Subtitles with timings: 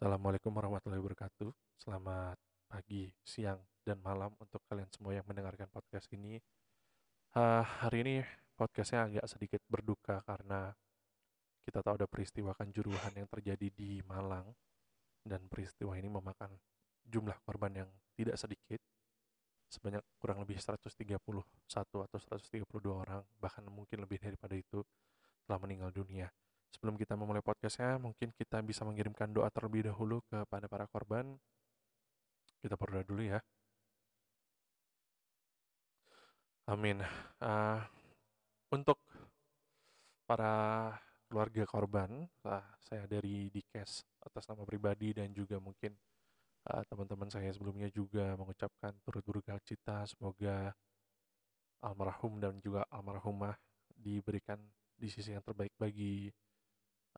[0.00, 1.52] Assalamualaikum warahmatullahi wabarakatuh.
[1.76, 2.40] Selamat
[2.72, 6.40] pagi, siang, dan malam untuk kalian semua yang mendengarkan podcast ini.
[7.36, 8.16] Uh, hari ini
[8.56, 10.72] podcastnya agak sedikit berduka karena
[11.68, 14.48] kita tahu ada peristiwa kanjuruhan yang terjadi di Malang
[15.20, 16.48] dan peristiwa ini memakan
[17.04, 18.80] jumlah korban yang tidak sedikit
[19.68, 21.12] sebanyak kurang lebih 131
[21.68, 24.80] atau 132 orang bahkan mungkin lebih daripada itu
[25.44, 26.32] telah meninggal dunia.
[26.70, 31.34] Sebelum kita memulai podcastnya, mungkin kita bisa mengirimkan doa terlebih dahulu kepada para korban.
[32.62, 33.40] Kita berdoa dulu ya.
[36.70, 37.02] Amin.
[37.42, 37.82] Uh,
[38.70, 39.02] untuk
[40.22, 40.94] para
[41.26, 45.90] keluarga korban, uh, saya dari Dikes atas nama pribadi dan juga mungkin
[46.70, 50.06] uh, teman-teman saya sebelumnya juga mengucapkan turut berduka cita.
[50.06, 50.70] Semoga
[51.82, 53.58] almarhum dan juga almarhumah
[53.90, 54.62] diberikan
[54.94, 56.30] di sisi yang terbaik bagi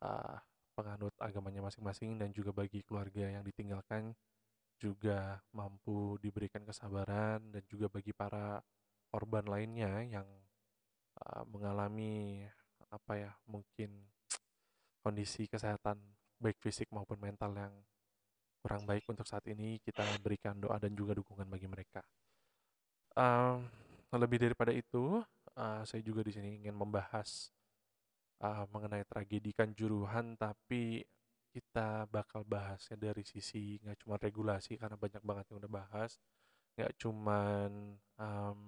[0.02, 0.36] uh,
[0.74, 4.10] penganut agamanya masing-masing dan juga bagi keluarga yang ditinggalkan
[4.82, 8.58] juga mampu diberikan kesabaran dan juga bagi para
[9.12, 10.26] korban lainnya yang
[11.22, 12.42] uh, mengalami
[12.90, 13.94] apa ya mungkin
[15.00, 15.98] kondisi kesehatan
[16.42, 17.74] baik fisik maupun mental yang
[18.62, 22.02] kurang baik untuk saat ini kita berikan doa dan juga dukungan bagi mereka.
[23.18, 23.66] Um,
[24.14, 25.18] lebih daripada itu,
[25.58, 27.50] uh, saya juga di sini ingin membahas
[28.42, 31.06] uh, mengenai tragedi Kanjuruhan, tapi
[31.52, 36.16] kita bakal bahasnya dari sisi nggak cuma regulasi karena banyak banget yang udah bahas,
[36.74, 37.70] nggak cuman
[38.16, 38.60] um,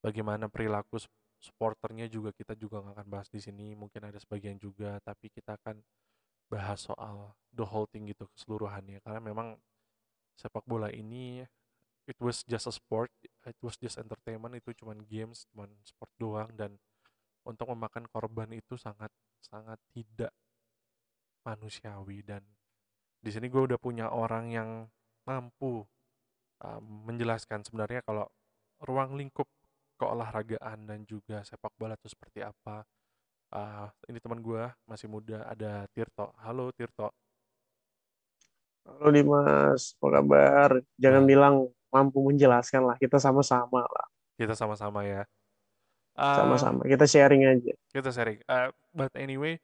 [0.00, 0.98] bagaimana perilaku
[1.42, 5.58] supporternya juga kita juga nggak akan bahas di sini, mungkin ada sebagian juga, tapi kita
[5.60, 5.78] akan
[6.48, 9.00] bahas soal the whole thing gitu keseluruhannya.
[9.04, 9.58] Karena memang
[10.36, 11.44] sepak bola ini
[12.08, 16.50] it was just a sport, it was just entertainment, itu cuman games, cuman sport doang
[16.56, 16.80] dan
[17.46, 19.10] untuk memakan korban itu sangat
[19.42, 20.30] sangat tidak
[21.42, 22.42] manusiawi dan
[23.22, 24.70] di sini gue udah punya orang yang
[25.26, 25.86] mampu
[26.62, 28.26] uh, menjelaskan sebenarnya kalau
[28.82, 29.46] ruang lingkup
[29.98, 32.82] keolahragaan dan juga sepak bola itu seperti apa.
[33.52, 36.34] Uh, ini teman gue masih muda ada Tirto.
[36.42, 37.14] Halo Tirto.
[38.82, 40.70] Halo Dimas, apa kabar?
[40.98, 41.28] Jangan nah.
[41.30, 41.54] bilang
[41.94, 44.06] mampu menjelaskan lah, kita sama-sama lah.
[44.34, 45.22] Kita sama-sama ya.
[46.12, 47.72] Sama-sama, kita sharing aja.
[47.88, 48.44] Kita sharing.
[48.44, 49.56] Uh, but anyway,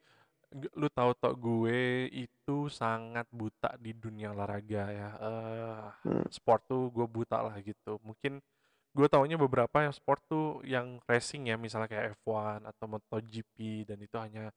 [0.53, 5.09] lu tahu tok gue itu sangat buta di dunia olahraga ya.
[5.21, 6.25] Uh, hmm.
[6.33, 8.01] Sport tuh gue buta lah gitu.
[8.01, 8.41] Mungkin
[8.89, 14.01] gue taunya beberapa yang sport tuh yang racing ya, misalnya kayak F1 atau MotoGP dan
[14.01, 14.49] itu hanya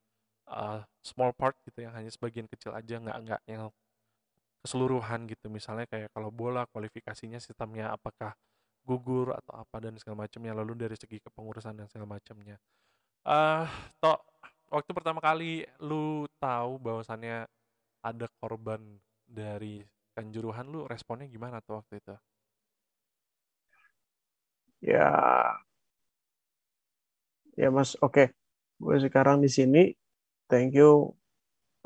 [0.49, 3.69] uh, small part gitu yang hanya sebagian kecil aja nggak nggak yang
[4.65, 5.45] keseluruhan gitu.
[5.53, 8.33] Misalnya kayak kalau bola kualifikasinya sistemnya apakah
[8.83, 12.59] gugur atau apa dan segala macamnya lalu dari segi kepengurusan dan segala macamnya.
[13.23, 13.63] Uh,
[14.03, 14.19] toh
[14.67, 17.47] waktu pertama kali lu tahu bahwasannya
[18.03, 19.79] ada korban dari
[20.11, 22.15] kanjuruhan lu responnya gimana tuh waktu itu?
[24.83, 25.09] Ya.
[27.55, 28.11] Ya mas oke.
[28.11, 28.27] Okay.
[28.83, 29.95] gue sekarang di sini.
[30.51, 31.15] Thank you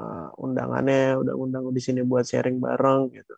[0.02, 3.38] uh, undangannya udah undang di sini buat sharing bareng gitu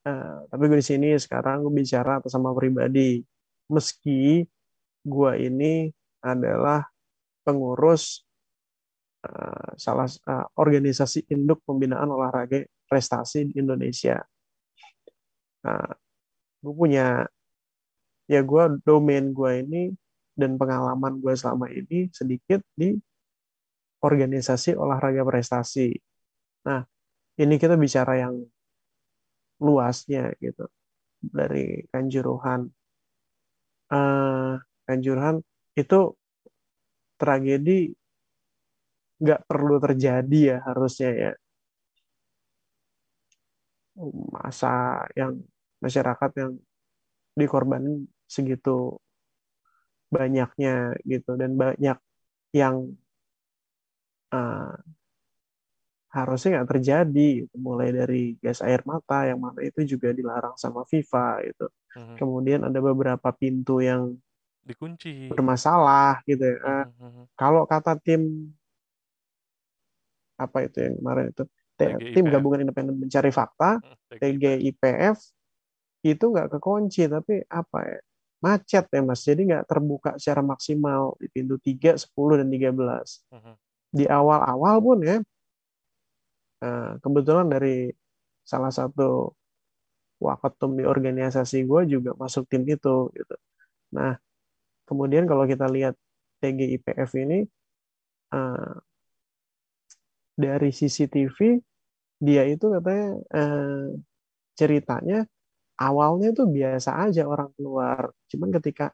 [0.00, 3.20] Uh, tapi gue di sini sekarang gue bicara atas sama pribadi.
[3.68, 4.44] Meski
[5.04, 5.92] gue ini
[6.24, 6.84] adalah
[7.44, 8.24] pengurus
[9.24, 14.20] uh, salah uh, organisasi induk pembinaan olahraga prestasi di Indonesia.
[15.64, 15.88] Nah,
[16.64, 17.28] gue punya
[18.30, 19.82] ya gue domain gue ini
[20.38, 22.96] dan pengalaman gue selama ini sedikit di
[24.00, 25.92] organisasi olahraga prestasi.
[26.64, 26.80] Nah,
[27.36, 28.40] ini kita bicara yang
[29.60, 30.64] luasnya gitu
[31.20, 32.66] dari Kanjuruhan.
[33.90, 34.56] Uh,
[34.86, 35.42] Kanjuruhan
[35.76, 36.14] itu
[37.20, 37.92] tragedi
[39.20, 41.32] nggak perlu terjadi ya harusnya ya
[44.32, 45.44] masa yang
[45.84, 46.52] masyarakat yang
[47.36, 48.96] dikorbanin segitu
[50.08, 51.98] banyaknya gitu dan banyak
[52.56, 52.96] yang
[54.34, 54.74] uh,
[56.10, 57.54] harusnya nggak terjadi gitu.
[57.54, 62.16] mulai dari gas air mata yang mana itu juga dilarang sama FIFA itu hmm.
[62.18, 64.18] kemudian ada beberapa pintu yang
[64.66, 67.30] dikunci bermasalah gitu ya hmm.
[67.38, 68.50] kalau kata tim
[70.34, 71.44] apa itu yang kemarin itu
[71.78, 72.12] TGIPF.
[72.16, 73.78] tim gabungan independen mencari fakta
[74.10, 75.16] TGIPF
[76.02, 77.98] itu nggak kekunci tapi apa ya
[78.40, 83.54] macet ya mas jadi nggak terbuka secara maksimal di pintu 3, 10 dan 13 hmm.
[83.94, 85.20] di awal-awal pun ya
[86.60, 87.88] Nah, kebetulan dari
[88.44, 89.32] salah satu
[90.20, 93.36] waketum di organisasi gue juga masuk tim itu gitu.
[93.96, 94.20] Nah,
[94.84, 95.96] kemudian kalau kita lihat
[96.44, 97.48] TGIPF ini
[98.36, 98.76] uh,
[100.36, 101.60] dari CCTV
[102.20, 103.88] dia itu katanya eh,
[104.52, 105.24] ceritanya
[105.80, 108.12] awalnya tuh biasa aja orang keluar.
[108.28, 108.92] Cuman ketika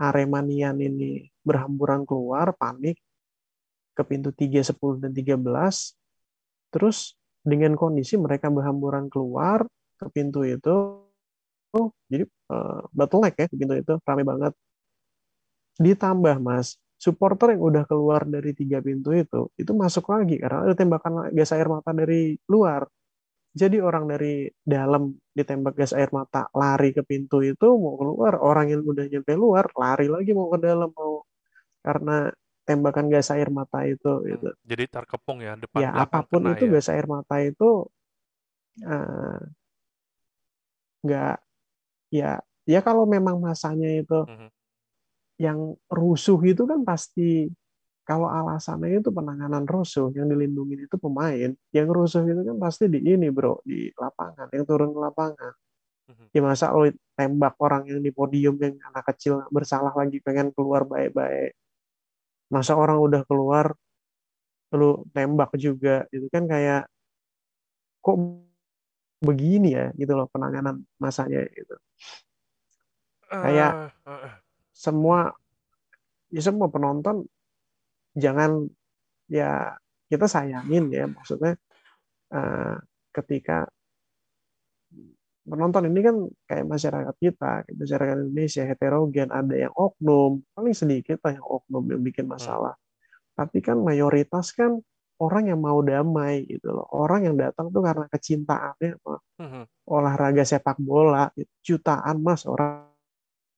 [0.00, 3.00] Aremanian ini berhamburan keluar, panik
[3.96, 5.40] ke pintu 3, 10, dan 13,
[6.72, 9.66] terus dengan kondisi mereka berhamburan keluar
[10.00, 11.04] ke pintu itu,
[12.10, 14.52] jadi uh, bottleneck ya ke pintu itu, ramai banget.
[15.80, 20.74] Ditambah mas, supporter yang udah keluar dari tiga pintu itu, itu masuk lagi karena ada
[20.76, 22.84] tembakan gas air mata dari luar.
[23.50, 28.66] Jadi orang dari dalam ditembak gas air mata lari ke pintu itu mau keluar, orang
[28.72, 31.24] yang udah nyampe luar lari lagi mau ke dalam mau
[31.80, 32.28] karena
[32.70, 34.48] tembakan gas air mata itu hmm, gitu.
[34.62, 36.78] Jadi terkepung ya depan ya, apa pun itu ya.
[36.78, 37.90] gas air mata itu
[38.86, 39.40] eh,
[41.02, 41.42] nggak uh,
[42.14, 42.38] ya
[42.70, 44.48] ya kalau memang masanya itu mm -hmm.
[45.42, 45.58] yang
[45.90, 47.50] rusuh itu kan pasti
[48.10, 52.98] kalau alasannya itu penanganan rusuh, yang dilindungi itu pemain, yang rusuh itu kan pasti di
[53.06, 55.52] ini bro, di lapangan, yang turun ke lapangan.
[56.10, 56.26] Mhm.
[56.34, 60.82] Ya masa lo tembak orang yang di podium yang anak kecil bersalah lagi pengen keluar
[60.82, 61.54] baik-baik.
[62.50, 63.72] Masa orang udah keluar,
[64.74, 66.90] lu tembak juga, itu kan kayak
[68.02, 68.16] kok
[69.20, 71.76] begini ya gitu loh penanganan masanya itu.
[73.30, 74.34] Kayak uh, uh,
[74.74, 75.30] semua
[76.32, 77.26] ya semua penonton
[78.16, 78.66] jangan
[79.30, 79.76] ya
[80.10, 81.54] kita sayangin ya maksudnya
[82.34, 82.74] uh,
[83.14, 83.70] ketika
[85.50, 86.16] penonton ini kan
[86.46, 91.84] kayak masyarakat kita, kayak masyarakat Indonesia heterogen, ada yang oknum, paling sedikit lah yang oknum
[91.90, 92.34] yang bikin hmm.
[92.38, 92.74] masalah.
[92.78, 93.44] Hmm.
[93.44, 94.78] Tapi kan mayoritas kan
[95.20, 96.86] orang yang mau damai gitu loh.
[96.94, 99.14] Orang yang datang tuh karena kecintaannya apa?
[99.40, 99.64] Hmm.
[99.90, 101.26] olahraga sepak bola,
[101.64, 102.86] jutaan mas orang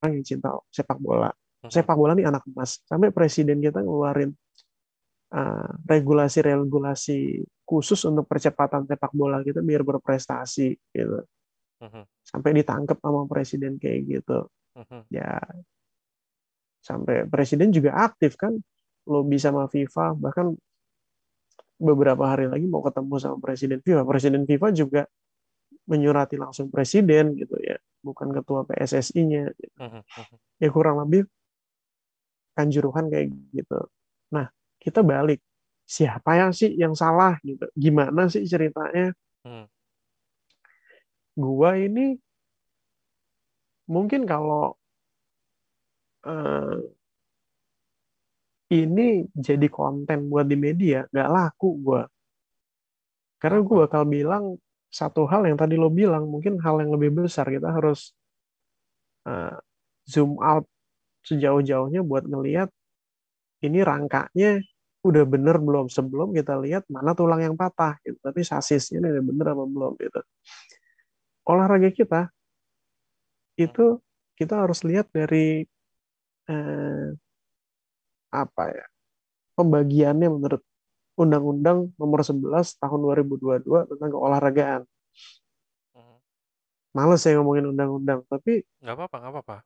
[0.08, 1.28] yang cinta sepak bola.
[1.62, 1.70] Hmm.
[1.70, 2.80] Sepak bola nih anak emas.
[2.88, 4.32] Sampai presiden kita ngeluarin
[5.32, 11.24] Eh, regulasi-regulasi uh, khusus untuk percepatan sepak bola gitu biar berprestasi gitu.
[11.82, 12.04] Uh-huh.
[12.22, 14.46] Sampai ditangkap sama presiden kayak gitu.
[14.78, 15.02] Uh-huh.
[15.10, 15.42] Ya
[16.82, 18.58] sampai presiden juga aktif kan
[19.06, 20.54] lo bisa sama FIFA bahkan
[21.78, 24.06] beberapa hari lagi mau ketemu sama presiden FIFA.
[24.06, 25.02] Presiden FIFA juga
[25.90, 27.74] menyurati langsung presiden gitu ya,
[28.06, 29.50] bukan ketua PSSI-nya.
[29.50, 29.76] Gitu.
[29.82, 30.02] Uh-huh.
[30.62, 31.26] Ya kurang lebih
[32.54, 33.90] kanjuruhan kayak gitu.
[34.30, 34.46] Nah,
[34.78, 35.42] kita balik
[35.92, 39.12] siapa yang sih yang salah gitu gimana sih ceritanya
[39.44, 39.66] hmm.
[41.36, 42.16] Gua ini
[43.88, 44.76] mungkin kalau
[46.24, 46.76] uh,
[48.72, 52.02] ini jadi konten buat di media nggak laku gua
[53.42, 54.44] karena gue bakal bilang
[54.86, 58.14] satu hal yang tadi lo bilang mungkin hal yang lebih besar kita harus
[59.26, 59.58] uh,
[60.06, 60.62] zoom out
[61.26, 62.70] sejauh-jauhnya buat ngelihat
[63.66, 64.62] ini rangkanya
[65.02, 68.18] udah bener belum sebelum kita lihat mana tulang yang patah gitu.
[68.22, 70.20] Tapi sasisnya ini udah bener apa belum gitu.
[71.42, 72.30] Olahraga kita
[73.58, 73.98] itu
[74.38, 75.66] kita harus lihat dari
[76.48, 77.08] eh,
[78.32, 78.86] apa ya
[79.58, 80.62] pembagiannya menurut
[81.12, 84.82] Undang-Undang Nomor 11 Tahun 2022 tentang keolahragaan.
[85.92, 86.16] Hmm.
[86.96, 89.56] Males saya ngomongin undang-undang, tapi nggak apa-apa, nggak apa-apa.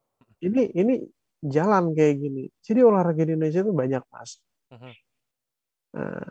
[0.42, 1.06] Ini ini
[1.46, 2.50] jalan kayak gini.
[2.58, 4.42] Jadi olahraga di Indonesia itu banyak mas.
[4.74, 4.94] Hmm.
[5.94, 6.28] Nah,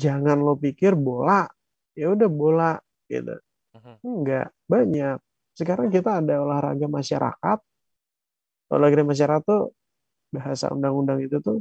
[0.00, 1.44] jangan lo pikir bola,
[1.92, 2.72] ya udah bola
[3.04, 3.36] gitu.
[3.74, 3.94] Mhm.
[4.02, 5.18] Enggak, banyak.
[5.54, 7.58] Sekarang kita ada olahraga masyarakat.
[8.70, 9.74] Olahraga masyarakat tuh
[10.30, 11.58] bahasa undang-undang itu tuh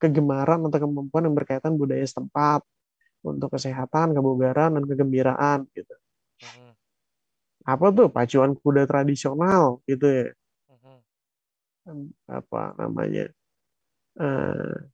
[0.00, 2.64] kegemaran atau kemampuan yang berkaitan budaya setempat
[3.24, 5.94] untuk kesehatan, kebugaran, dan kegembiraan gitu.
[6.44, 6.70] Mhm.
[7.64, 10.28] Apa tuh pacuan kuda tradisional gitu ya?
[11.88, 12.12] Mhm.
[12.28, 13.32] Apa namanya?
[14.14, 14.88] Uh,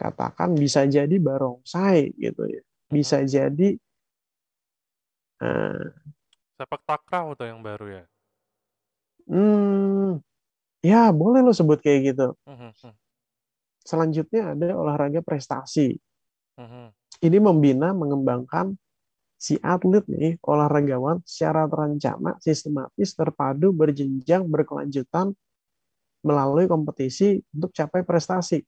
[0.00, 3.76] katakan bisa jadi barongsai gitu ya bisa jadi
[5.40, 5.84] uh,
[6.56, 8.04] sepak takraw atau yang baru ya?
[9.30, 10.20] Hmm
[10.80, 12.28] ya boleh lo sebut kayak gitu.
[12.48, 12.94] Hmm, hmm, hmm.
[13.84, 15.96] selanjutnya ada olahraga prestasi.
[17.20, 18.76] Ini membina mengembangkan
[19.40, 25.32] si atlet nih olahragawan secara terencana sistematis terpadu berjenjang berkelanjutan
[26.20, 28.60] melalui kompetisi untuk capai prestasi.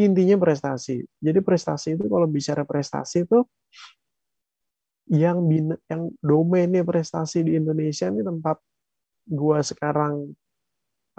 [0.00, 1.04] Intinya prestasi.
[1.20, 3.44] Jadi prestasi itu kalau bicara prestasi itu
[5.10, 8.56] yang bina, yang domainnya prestasi di Indonesia ini tempat
[9.28, 10.32] gua sekarang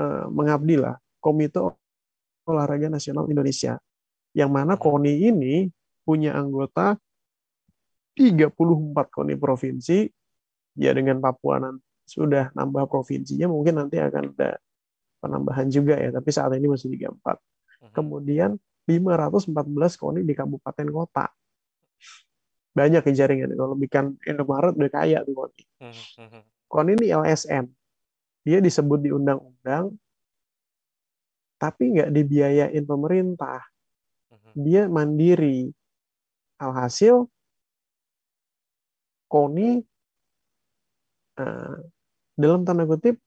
[0.01, 1.61] uh, mengabdi lah Komite
[2.45, 3.77] Olahraga Nasional Indonesia.
[4.35, 4.81] Yang mana hmm.
[4.81, 5.55] KONI ini
[6.05, 6.97] punya anggota
[8.13, 8.53] 34
[8.93, 10.05] KONI provinsi
[10.77, 14.61] ya dengan Papua nanti sudah nambah provinsinya mungkin nanti akan ada
[15.17, 18.53] penambahan juga ya tapi saat ini masih 34 kemudian
[18.85, 21.25] 514 KONI di kabupaten kota.
[22.75, 23.55] Banyak ya jaringan.
[23.55, 26.41] Kalau bikin Indomaret udah kaya tuh KONI Mhm, mhm.
[26.67, 27.65] KONI ini LSM
[28.45, 29.95] dia disebut di undang-undang
[31.55, 33.63] tapi nggak dibiayain pemerintah.
[34.55, 35.71] Dia mandiri.
[36.55, 37.27] Alhasil
[39.31, 39.83] KONI
[41.39, 41.77] eh,
[42.35, 43.19] dalam tanda kutip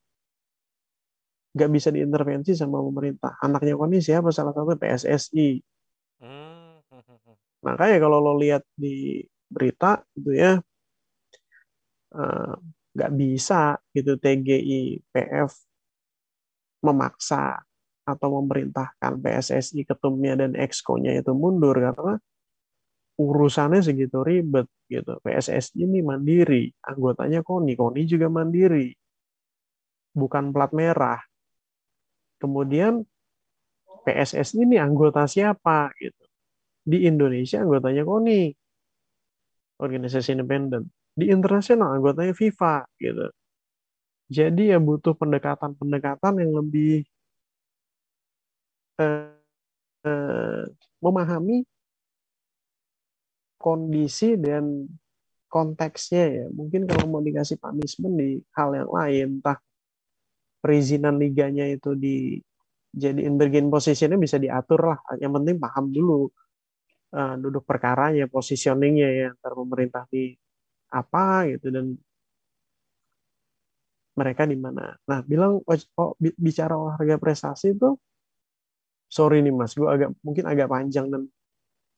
[1.57, 3.37] nggak bisa diintervensi sama pemerintah.
[3.41, 4.29] Anaknya KONI siapa?
[4.29, 5.49] Salah satu PSSI
[6.19, 6.83] Hmm,
[7.63, 10.53] makanya kalau lo lihat di berita gitu ya
[12.15, 12.55] eh,
[12.95, 14.81] nggak bisa gitu TGI
[15.13, 15.53] PF
[16.85, 17.59] memaksa
[18.09, 22.17] atau memerintahkan PSSI ketumnya dan exco-nya itu mundur karena
[23.19, 25.19] urusannya segitu ribet gitu.
[25.21, 28.95] PSSI ini mandiri, anggotanya KONI, KONI juga mandiri.
[30.15, 31.21] Bukan plat merah.
[32.39, 33.03] Kemudian
[34.07, 36.25] PSSI ini anggota siapa gitu.
[36.89, 38.43] Di Indonesia anggotanya KONI.
[39.79, 40.91] Organisasi independen.
[41.15, 43.27] Di internasional anggotanya FIFA gitu.
[44.29, 47.01] Jadi ya butuh pendekatan-pendekatan yang lebih
[49.01, 49.33] eh,
[50.05, 50.63] eh,
[51.01, 51.65] memahami
[53.59, 54.87] kondisi dan
[55.49, 56.47] konteksnya ya.
[56.53, 59.59] Mungkin kalau mau dikasih punishment di hal yang lain, entah
[60.61, 62.37] perizinan liganya itu di
[62.93, 65.01] jadiin bergen posisinya bisa diatur lah.
[65.17, 66.29] Yang penting paham dulu
[67.15, 70.33] uh, duduk perkaranya, positioningnya ya antar pemerintah di
[70.89, 71.97] apa gitu dan
[74.19, 74.99] mereka di mana.
[75.07, 77.95] Nah, bilang oh, oh, bicara olahraga prestasi itu
[79.09, 81.23] sorry nih Mas, gue agak mungkin agak panjang dan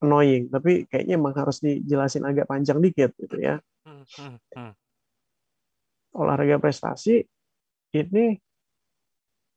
[0.01, 3.59] annoying, tapi kayaknya emang harus dijelasin agak panjang dikit gitu ya.
[3.85, 4.73] Hmm, hmm, hmm.
[6.17, 7.23] Olahraga prestasi
[7.95, 8.35] ini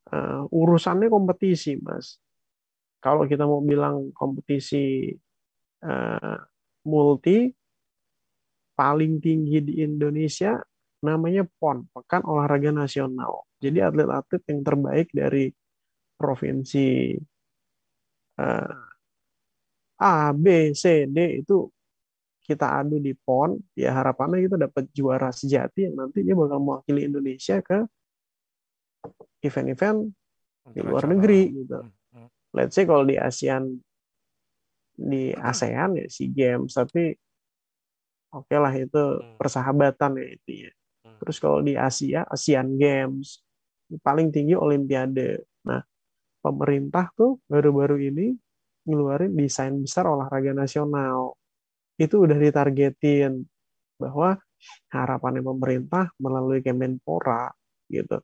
[0.10, 2.18] uh, urusannya kompetisi, Mas.
[3.04, 5.12] Kalau kita mau bilang kompetisi
[5.84, 6.40] uh,
[6.88, 7.52] multi
[8.74, 10.58] paling tinggi di Indonesia
[11.04, 13.46] namanya PON, Pekan Olahraga Nasional.
[13.60, 15.52] Jadi atlet-atlet yang terbaik dari
[16.16, 17.16] provinsi
[18.40, 18.76] uh,
[20.04, 21.68] A, B, C, D itu
[22.44, 27.08] kita adu di PON, ya harapannya kita dapat juara sejati yang nanti dia bakal mewakili
[27.08, 27.88] Indonesia ke
[29.44, 30.12] event-event
[30.76, 31.80] di luar negeri gitu.
[32.12, 33.80] Hmm, Let's say kalau di ASEAN
[34.94, 37.14] di ASEAN ya SEA Games, tapi
[38.34, 39.04] oke okay lah itu
[39.38, 40.72] persahabatan ya itu ya.
[41.24, 43.40] Terus kalau di Asia ASEAN Games
[44.02, 45.46] paling tinggi Olimpiade.
[45.68, 45.82] Nah
[46.44, 48.36] pemerintah tuh baru-baru ini
[48.84, 51.38] ngeluarin desain besar olahraga nasional.
[51.96, 53.46] Itu udah ditargetin
[53.96, 54.36] bahwa
[54.92, 57.52] harapannya pemerintah melalui Kemenpora
[57.88, 58.20] gitu.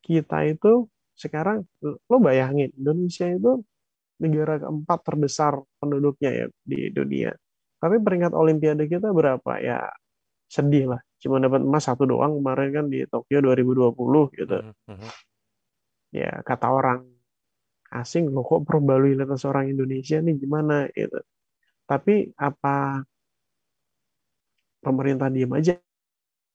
[0.00, 3.60] Kita itu sekarang lo bayangin Indonesia itu
[4.20, 7.32] negara keempat terbesar penduduknya ya di dunia.
[7.80, 9.88] Tapi peringkat Olimpiade kita berapa ya?
[10.50, 11.00] Sedih lah.
[11.16, 14.56] Cuma dapat emas satu doang kemarin kan di Tokyo 2020 gitu.
[14.60, 15.12] hmm, hmm.
[16.10, 17.06] Ya kata orang
[17.90, 21.22] asing loh kok probabilitas orang Indonesia nih gimana gitu.
[21.86, 23.02] Tapi apa
[24.84, 25.74] pemerintah diem aja?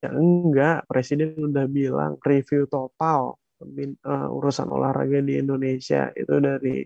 [0.04, 6.84] Ya enggak, presiden udah bilang review total uh, urusan olahraga di Indonesia itu dari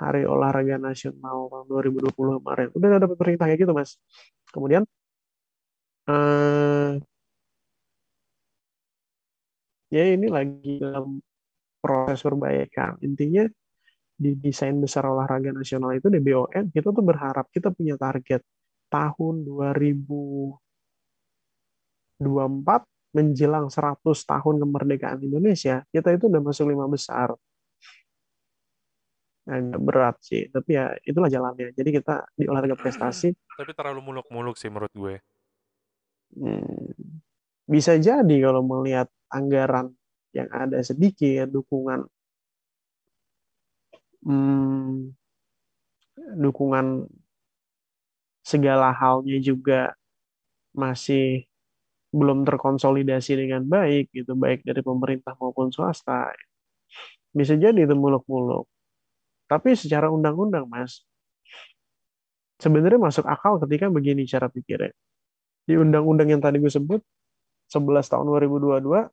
[0.00, 2.68] Hari Olahraga Nasional tahun 2020 kemarin.
[2.72, 4.00] Udah dapat perintah kayak gitu, Mas.
[4.48, 4.88] Kemudian
[6.08, 6.96] uh,
[9.92, 11.20] ya ini lagi dalam
[11.84, 12.96] proses perbaikan.
[13.04, 13.44] Intinya
[14.20, 18.44] di desain besar olahraga nasional itu di BON kita tuh berharap kita punya target
[18.92, 22.20] tahun 2024
[23.16, 27.32] menjelang 100 tahun kemerdekaan Indonesia kita itu udah masuk lima besar
[29.48, 31.72] agak berat sih tapi ya itulah jalannya.
[31.72, 35.14] Jadi kita di olahraga prestasi Tapi terlalu muluk-muluk sih menurut gue.
[36.36, 36.94] hmm,
[37.66, 39.94] bisa jadi kalau melihat anggaran
[40.30, 42.06] yang ada sedikit dukungan
[44.26, 45.10] hmm,
[46.38, 47.10] dukungan
[48.46, 49.94] segala halnya juga
[50.70, 51.50] masih
[52.10, 56.34] belum terkonsolidasi dengan baik gitu baik dari pemerintah maupun swasta.
[57.30, 58.66] Bisa jadi itu muluk-muluk
[59.50, 61.02] tapi secara undang-undang mas
[62.62, 64.94] sebenarnya masuk akal ketika begini cara pikirnya
[65.66, 67.02] di undang-undang yang tadi gue sebut
[67.74, 69.10] 11 tahun 2022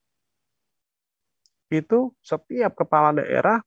[1.74, 3.60] itu setiap kepala daerah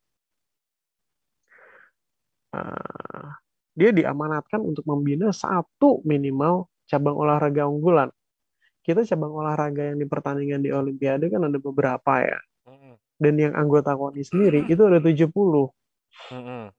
[2.54, 3.28] uh,
[3.76, 8.10] dia diamanatkan untuk membina satu minimal cabang olahraga unggulan.
[8.82, 12.40] Kita cabang olahraga yang di pertandingan di Olimpiade kan ada beberapa ya.
[12.66, 15.30] Hmm, Dan yang anggota KONI sendiri itu ada 70.
[16.30, 16.70] Hmm,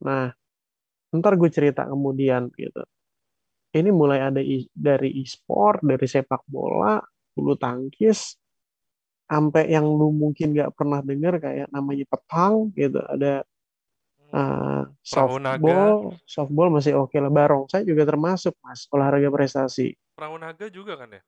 [0.00, 0.32] Nah,
[1.12, 2.82] ntar gue cerita kemudian gitu.
[3.70, 4.42] ini mulai ada
[4.74, 6.98] dari e-sport, dari sepak bola,
[7.30, 8.34] bulu tangkis,
[9.30, 13.46] sampai yang lu mungkin nggak pernah dengar kayak namanya petang gitu, ada
[14.34, 17.30] uh, softball, softball masih oke okay lah.
[17.30, 19.94] Barong saya juga termasuk mas olahraga prestasi.
[20.18, 21.22] Perahu naga juga kan ya?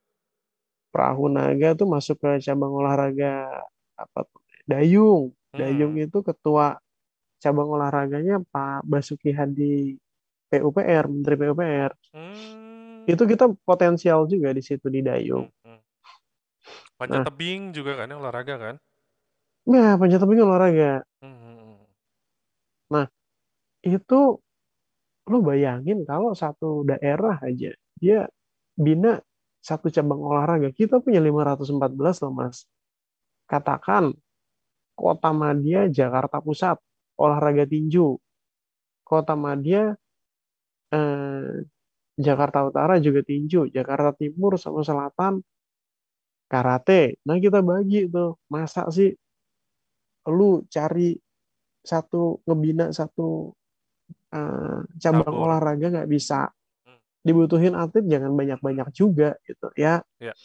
[0.90, 3.46] Perahu naga tuh masuk ke cabang olahraga
[3.94, 4.26] apa
[4.66, 5.30] dayung.
[5.54, 5.62] Hmm.
[5.62, 6.81] Dayung itu ketua
[7.42, 9.98] cabang olahraganya Pak Basuki Hadi
[10.46, 11.90] PUPR, Menteri PUPR.
[12.14, 13.02] Hmm.
[13.10, 15.50] Itu kita potensial juga di situ di Dayung.
[15.66, 15.74] Hmm.
[15.74, 15.80] hmm.
[16.94, 18.76] Panjat nah, tebing juga kan olahraga kan?
[19.66, 21.02] Ya, panjat tebing olahraga.
[21.18, 21.34] Hmm.
[21.34, 21.78] hmm, hmm.
[22.94, 23.06] Nah,
[23.82, 24.20] itu
[25.26, 27.70] lo bayangin kalau satu daerah aja
[28.02, 28.26] dia
[28.74, 29.18] bina
[29.62, 30.70] satu cabang olahraga.
[30.74, 32.66] Kita punya 514 loh, Mas.
[33.46, 34.10] Katakan
[34.98, 36.82] Kota Madia Jakarta Pusat
[37.22, 38.18] olahraga tinju.
[39.06, 39.94] Kota Madia
[40.90, 41.54] eh,
[42.18, 45.40] Jakarta Utara juga tinju, Jakarta Timur sama Selatan
[46.52, 47.16] karate.
[47.24, 49.08] Nah kita bagi tuh, masa sih
[50.28, 51.16] lu cari
[51.82, 53.50] satu ngebina satu
[54.30, 56.46] uh, cabang olahraga nggak bisa
[56.86, 57.26] hmm.
[57.26, 60.04] dibutuhin atlet jangan banyak-banyak juga gitu ya.
[60.20, 60.36] ya.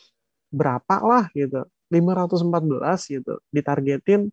[0.48, 1.68] Berapa lah gitu.
[1.88, 2.52] 514
[3.16, 4.28] gitu ditargetin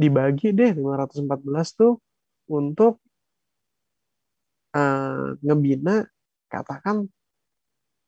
[0.00, 1.28] dibagi deh 514
[1.76, 2.00] tuh
[2.48, 3.04] untuk
[4.72, 6.08] uh, ngebina
[6.48, 7.04] katakan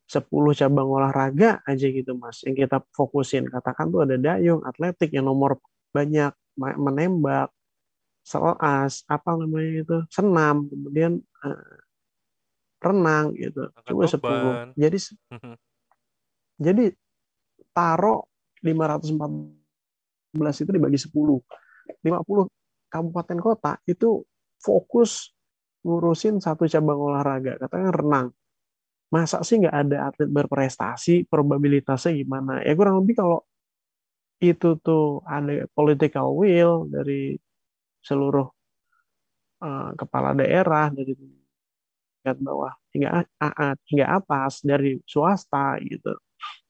[0.08, 0.24] 10
[0.56, 2.40] cabang olahraga aja gitu mas.
[2.48, 5.60] Yang kita fokusin katakan tuh ada dayung atletik yang nomor
[5.92, 7.52] banyak menembak
[8.22, 11.76] selas apa namanya itu senam kemudian uh,
[12.82, 13.68] renang gitu.
[13.88, 14.52] Coba sepuluh.
[14.76, 14.98] Jadi
[16.60, 16.84] jadi
[17.72, 18.20] taruh
[18.60, 21.08] 514 itu dibagi 10
[22.00, 22.48] 50
[22.92, 24.24] kabupaten kota itu
[24.60, 25.32] fokus
[25.82, 28.28] ngurusin satu cabang olahraga, katakan renang.
[29.12, 32.64] Masa sih nggak ada atlet berprestasi, probabilitasnya gimana?
[32.64, 33.44] Ya kurang lebih kalau
[34.42, 37.36] itu tuh ada political will dari
[38.02, 38.48] seluruh
[39.62, 41.14] uh, kepala daerah dari
[42.22, 46.14] tingkat bawah hingga AA, hingga atas dari swasta gitu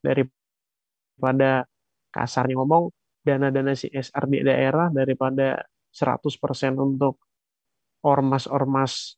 [0.01, 1.64] daripada
[2.12, 5.62] kasarnya ngomong dana-dana CSR di daerah daripada
[5.94, 6.26] 100%
[6.78, 7.22] untuk
[8.02, 9.14] ormas-ormas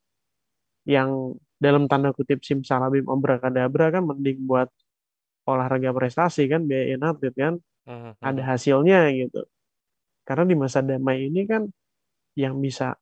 [0.84, 4.68] yang dalam tanda kutip simsalabim obrakadabra kan mending buat
[5.48, 7.54] olahraga prestasi kan biayain atlet kan
[7.88, 8.12] uh-huh.
[8.20, 9.48] ada hasilnya gitu
[10.28, 11.64] karena di masa damai ini kan
[12.36, 12.92] yang bisa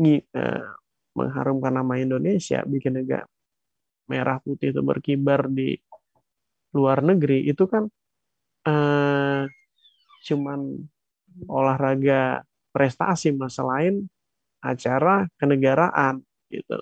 [0.00, 0.72] ng- uh,
[1.12, 3.28] mengharumkan nama Indonesia bikin negara
[4.08, 5.76] merah putih itu berkibar di
[6.74, 7.86] luar negeri itu kan
[8.66, 9.44] uh,
[10.24, 10.86] cuman
[11.46, 14.06] olahraga prestasi masa lain
[14.60, 16.20] acara kenegaraan
[16.52, 16.78] gitu.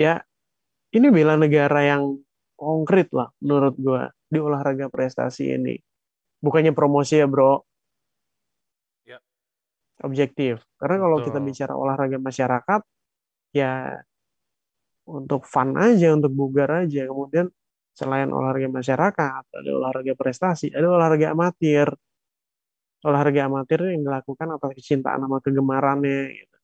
[0.00, 0.24] Ya,
[0.90, 2.18] ini bela negara yang
[2.56, 5.76] konkret lah menurut gue di olahraga prestasi ini.
[6.40, 7.60] Bukannya promosi ya bro.
[9.04, 9.20] Ya.
[10.00, 10.64] Objektif.
[10.80, 11.04] Karena Betul.
[11.04, 12.80] kalau kita bicara olahraga masyarakat,
[13.52, 14.00] ya
[15.04, 17.04] untuk fun aja, untuk bugar aja.
[17.04, 17.52] Kemudian
[18.00, 21.92] selain olahraga masyarakat, ada olahraga prestasi, ada olahraga amatir
[23.00, 26.56] olahraga amatir yang dilakukan atas kecintaan sama kegemarannya gitu.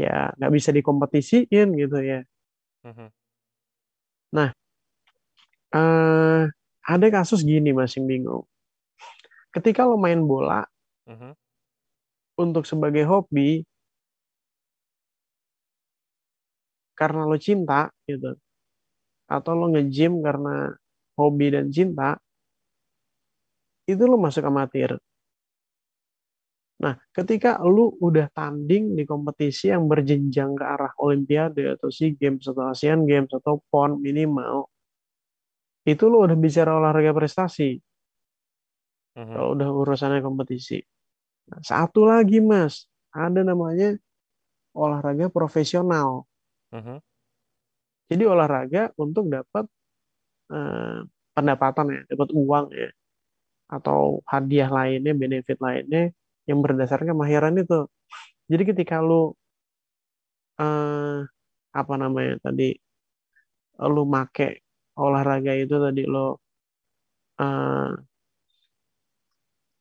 [0.00, 2.20] ya nggak bisa dikompetisiin gitu ya
[2.88, 3.08] mm-hmm.
[4.32, 4.48] nah
[5.76, 6.48] uh,
[6.80, 8.44] ada kasus gini mas yang bingung
[9.52, 10.64] ketika lo main bola
[11.04, 11.32] mm-hmm.
[12.40, 13.68] untuk sebagai hobi
[16.96, 18.32] karena lo cinta gitu
[19.32, 20.68] atau lo nge-gym karena
[21.16, 22.20] hobi dan cinta
[23.88, 24.94] itu lu masuk amatir.
[26.82, 32.42] Nah, ketika lu udah tanding di kompetisi yang berjenjang ke arah Olimpiade atau SEA Games
[32.42, 34.66] atau Asian Games atau PON minimal,
[35.86, 37.78] itu lu udah bicara olahraga prestasi.
[39.14, 39.30] Uh-huh.
[39.30, 40.82] Kalau udah urusannya kompetisi.
[41.54, 43.94] Nah, satu lagi mas, ada namanya
[44.74, 46.26] olahraga profesional.
[46.74, 46.98] Uh-huh.
[48.12, 49.64] Jadi olahraga untuk dapat
[50.52, 51.00] uh,
[51.32, 52.90] pendapatan ya, dapat uang ya
[53.72, 56.12] atau hadiah lainnya, benefit lainnya
[56.44, 57.88] yang berdasarkan kemahiran itu.
[58.52, 59.32] Jadi ketika lu
[60.60, 61.24] uh,
[61.72, 62.76] apa namanya tadi
[63.80, 64.60] lu make
[65.00, 66.36] olahraga itu tadi lo
[67.40, 67.96] uh,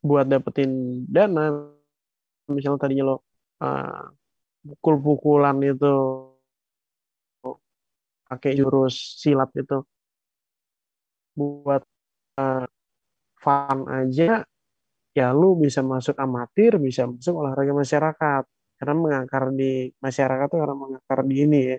[0.02, 1.68] buat dapetin dana
[2.48, 3.16] misalnya tadinya lo
[3.60, 4.08] uh,
[4.64, 5.94] pukul-pukulan itu
[8.32, 9.84] pakai jurus silat itu
[11.36, 11.84] buat
[12.40, 12.66] uh,
[13.44, 14.48] fun aja
[15.18, 18.44] ya lu bisa masuk amatir bisa masuk olahraga masyarakat
[18.80, 21.78] karena mengakar di masyarakat tuh karena mengakar di ini ya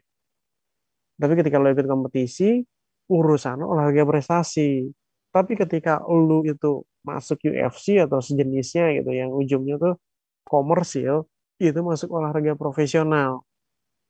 [1.23, 2.67] Tapi ketika lo ikut kompetisi,
[3.07, 4.91] urusan olahraga prestasi.
[5.31, 9.95] Tapi ketika lu itu masuk UFC atau sejenisnya gitu, yang ujungnya tuh
[10.43, 11.31] komersil,
[11.63, 13.47] itu masuk olahraga profesional.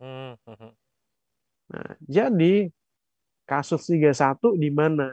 [0.00, 0.72] Hmm, hmm, hmm.
[1.72, 2.68] Nah, jadi
[3.48, 5.08] kasus 31 di mana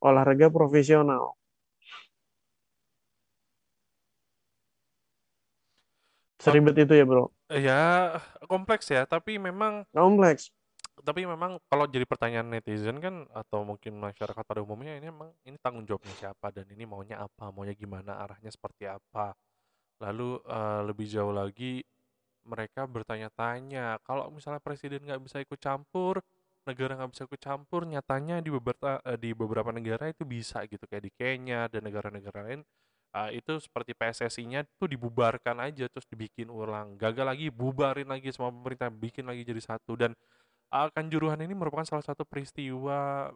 [0.00, 1.36] olahraga profesional.
[6.38, 7.34] Seribet itu ya, Bro.
[7.50, 7.82] Ya,
[8.46, 10.54] kompleks ya, tapi memang Kompleks.
[10.98, 15.54] tapi memang kalau jadi pertanyaan netizen kan atau mungkin masyarakat pada umumnya ini memang ini
[15.62, 19.34] tanggung jawabnya siapa dan ini maunya apa, maunya gimana, arahnya seperti apa.
[20.02, 21.82] Lalu uh, lebih jauh lagi
[22.48, 26.24] mereka bertanya-tanya, kalau misalnya presiden nggak bisa ikut campur,
[26.64, 30.84] negara nggak bisa ikut campur, nyatanya di beberapa uh, di beberapa negara itu bisa gitu.
[30.88, 32.60] Kayak di Kenya dan negara-negara lain
[33.16, 36.96] uh, itu seperti PSSI-nya tuh dibubarkan aja terus dibikin ulang.
[37.00, 39.92] Gagal lagi bubarin lagi semua pemerintah bikin lagi jadi satu.
[39.96, 40.12] Dan
[40.72, 43.30] uh, kanjuruhan ini merupakan salah satu peristiwa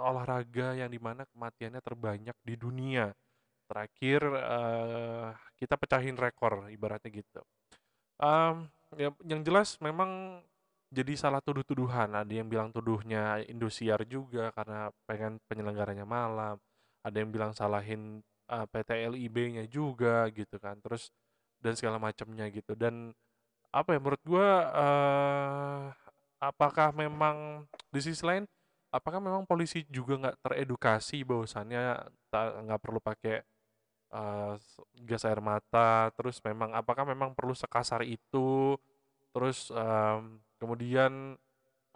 [0.00, 3.10] olahraga yang di mana kematiannya terbanyak di dunia.
[3.70, 7.42] Terakhir uh, kita pecahin rekor ibaratnya gitu
[8.22, 10.40] um, ya, yang jelas memang
[10.92, 12.14] jadi salah tuduh-tuduhan.
[12.14, 16.56] Ada yang bilang tuduhnya Indosiar juga karena pengen penyelenggaranya malam.
[17.02, 21.10] Ada yang bilang salahin uh, PT LIB-nya juga gitu kan terus
[21.58, 22.78] dan segala macamnya gitu.
[22.78, 23.10] Dan
[23.72, 25.88] apa ya menurut gue uh,
[26.42, 28.44] apakah memang di sisi lain
[28.92, 32.04] apakah memang polisi juga nggak teredukasi bahwasannya
[32.68, 33.40] nggak perlu pakai
[34.12, 34.54] uh,
[35.02, 38.76] gas air mata terus memang apakah memang perlu sekasar itu?
[39.32, 41.34] Terus um, kemudian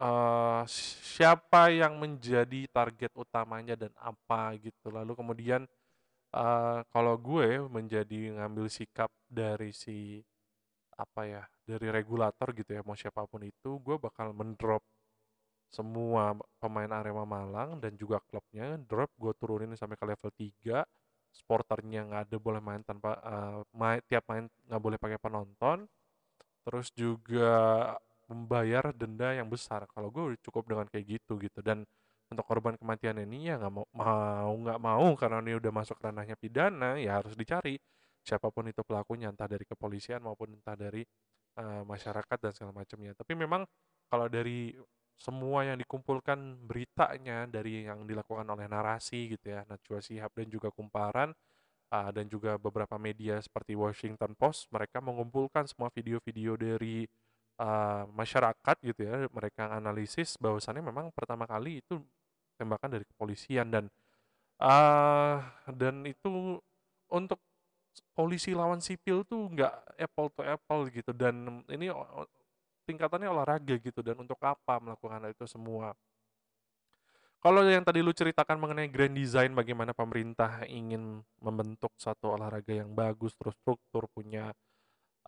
[0.01, 4.89] uh, siapa yang menjadi target utamanya dan apa gitu?
[4.89, 5.69] Lalu kemudian
[6.33, 10.25] uh, kalau gue menjadi ngambil sikap dari si
[10.97, 14.81] apa ya dari regulator gitu ya mau siapa pun itu gue bakal mendrop
[15.69, 21.06] semua pemain Arema Malang dan juga klubnya drop gue turunin sampai ke level 3
[21.37, 25.85] sporternya nggak ada boleh main tanpa uh, main, tiap main nggak boleh pakai penonton.
[26.67, 27.55] Terus juga
[28.27, 29.87] membayar denda yang besar.
[29.93, 31.61] Kalau gue cukup dengan kayak gitu gitu.
[31.63, 31.87] Dan
[32.27, 36.35] untuk korban kematian ini ya nggak mau mau nggak mau karena ini udah masuk ranahnya
[36.35, 37.79] pidana ya harus dicari
[38.27, 41.07] siapa pun itu pelakunya entah dari kepolisian maupun entah dari
[41.63, 43.15] uh, masyarakat dan segala macamnya.
[43.15, 43.63] Tapi memang
[44.11, 44.75] kalau dari
[45.17, 50.69] semua yang dikumpulkan beritanya dari yang dilakukan oleh narasi gitu ya Najwa Shihab dan juga
[50.69, 51.33] Kumparan
[51.89, 57.09] uh, dan juga beberapa media seperti Washington Post mereka mengumpulkan semua video-video dari
[57.61, 61.97] uh, masyarakat gitu ya mereka analisis bahwasannya memang pertama kali itu
[62.61, 63.85] tembakan dari kepolisian dan
[64.61, 65.41] uh,
[65.73, 66.61] dan itu
[67.09, 67.41] untuk
[68.13, 71.89] polisi lawan sipil tuh nggak apple to apple gitu dan ini
[72.87, 75.93] tingkatannya olahraga gitu dan untuk apa melakukan itu semua.
[77.43, 82.91] Kalau yang tadi lu ceritakan mengenai grand design bagaimana pemerintah ingin membentuk satu olahraga yang
[82.97, 84.51] bagus terus struktur punya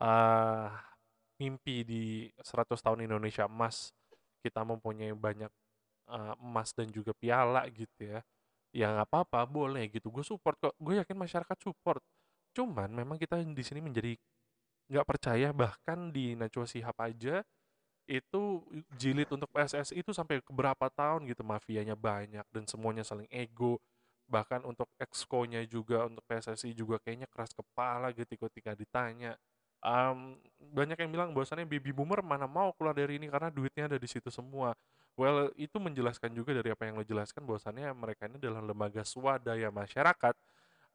[0.02, 0.70] uh,
[1.38, 3.94] mimpi di 100 tahun Indonesia emas
[4.42, 5.52] kita mempunyai banyak
[6.10, 8.18] uh, emas dan juga piala gitu ya
[8.72, 10.12] ya nggak apa-apa boleh gitu.
[10.12, 12.02] Gue support kok gue yakin masyarakat support.
[12.52, 14.16] Cuman memang kita di sini menjadi
[14.88, 17.44] nggak percaya bahkan di Najwa Shihab aja
[18.09, 18.42] itu
[18.96, 23.77] jilid untuk PSSI itu sampai berapa tahun gitu mafianya banyak dan semuanya saling ego
[24.29, 29.37] bahkan untuk exco-nya juga untuk PSSI juga kayaknya keras kepala gitu ketika ditanya
[29.83, 30.38] um,
[30.74, 34.09] banyak yang bilang bahwasannya baby boomer mana mau keluar dari ini karena duitnya ada di
[34.11, 34.74] situ semua.
[35.18, 39.66] Well, itu menjelaskan juga dari apa yang lo jelaskan bahwasannya mereka ini adalah lembaga swadaya
[39.74, 40.35] masyarakat.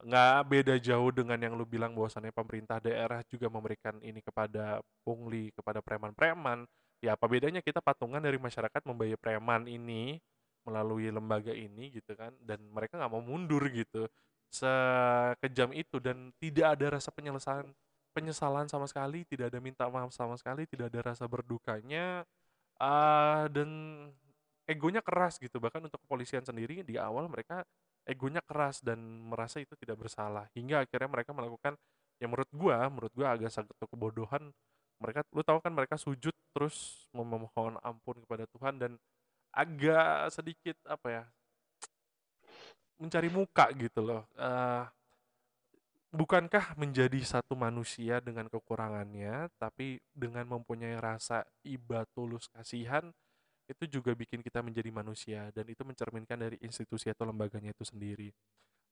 [0.03, 5.49] Nggak beda jauh dengan yang lo bilang bahwasannya pemerintah daerah juga memberikan ini kepada pungli,
[5.55, 6.67] kepada preman-preman.
[6.99, 10.19] Ya apa bedanya kita patungan dari masyarakat membayar preman ini
[10.63, 14.07] melalui lembaga ini gitu kan dan mereka nggak mau mundur gitu
[14.47, 17.67] sekejam itu dan tidak ada rasa penyelesaian
[18.13, 22.21] penyesalan sama sekali, tidak ada minta maaf sama sekali, tidak ada rasa berdukanya,
[22.77, 23.69] uh, dan
[24.69, 25.57] egonya keras gitu.
[25.57, 27.65] Bahkan untuk kepolisian sendiri di awal mereka
[28.03, 30.47] egonya keras dan merasa itu tidak bersalah.
[30.55, 31.73] Hingga akhirnya mereka melakukan
[32.19, 34.51] yang menurut gua, menurut gua agak sangat kebodohan.
[35.01, 38.91] Mereka, lu tahu kan mereka sujud terus memohon ampun kepada Tuhan dan
[39.53, 41.23] agak sedikit apa ya
[43.01, 44.23] mencari muka gitu loh.
[44.37, 44.85] Uh,
[46.13, 53.09] bukankah menjadi satu manusia dengan kekurangannya, tapi dengan mempunyai rasa iba tulus kasihan,
[53.73, 58.29] itu juga bikin kita menjadi manusia, dan itu mencerminkan dari institusi atau lembaganya itu sendiri.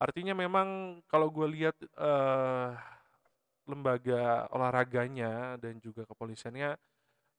[0.02, 2.74] Artinya memang kalau gue lihat uh,
[3.70, 6.74] lembaga olahraganya dan juga kepolisiannya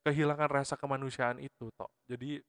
[0.08, 1.91] kehilangan rasa kemanusiaan itu, toh.
[2.08, 2.39] Jadi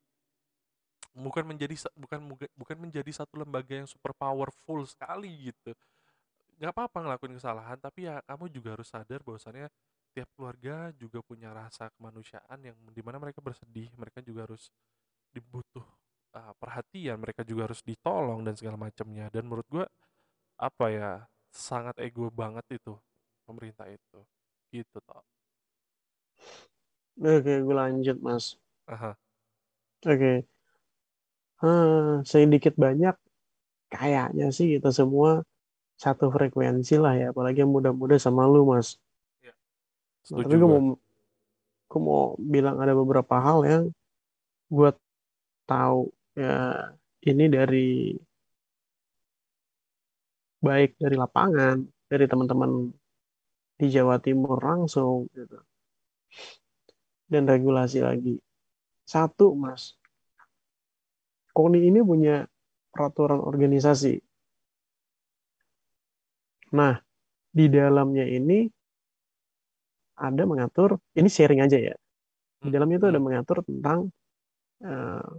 [1.14, 5.70] bukan menjadi bukan bukan menjadi satu lembaga yang super powerful sekali gitu
[6.59, 9.70] nggak apa-apa ngelakuin kesalahan tapi ya kamu juga harus sadar bahwasannya
[10.14, 14.70] tiap keluarga juga punya rasa kemanusiaan yang di mana mereka bersedih mereka juga harus
[15.35, 15.83] dibutuh
[16.38, 19.27] uh, perhatian mereka juga harus ditolong dan segala macamnya.
[19.35, 19.87] Dan menurut gue
[20.57, 21.11] apa ya
[21.50, 22.94] sangat ego banget itu
[23.42, 24.20] pemerintah itu.
[24.70, 25.27] Gitu toh
[27.20, 28.44] oke gue lanjut mas.
[28.90, 29.12] Aha.
[30.07, 30.33] oke.
[31.62, 33.14] Hmm, sedikit banyak
[33.88, 35.46] kayaknya sih kita semua
[35.94, 38.98] satu frekuensi lah ya apalagi yang muda-muda sama lu mas
[40.32, 40.96] nah, tapi gue mau
[41.84, 43.84] gue mau bilang ada beberapa hal yang
[44.72, 44.90] gue
[45.68, 46.08] tahu.
[46.34, 46.90] Ya
[47.24, 48.16] ini dari
[50.64, 52.92] baik dari lapangan dari teman-teman
[53.76, 55.60] di Jawa Timur langsung gitu.
[57.28, 58.37] Dan regulasi lagi.
[59.04, 59.96] Satu mas.
[61.54, 62.42] KONI ini punya
[62.90, 64.18] peraturan organisasi.
[66.74, 66.98] Nah,
[67.54, 68.66] di dalamnya ini
[70.14, 71.94] ada mengatur, ini sharing aja ya.
[72.62, 73.27] Di dalamnya itu ada hmm.
[73.27, 74.09] mengatur tentang
[74.87, 75.31] uh,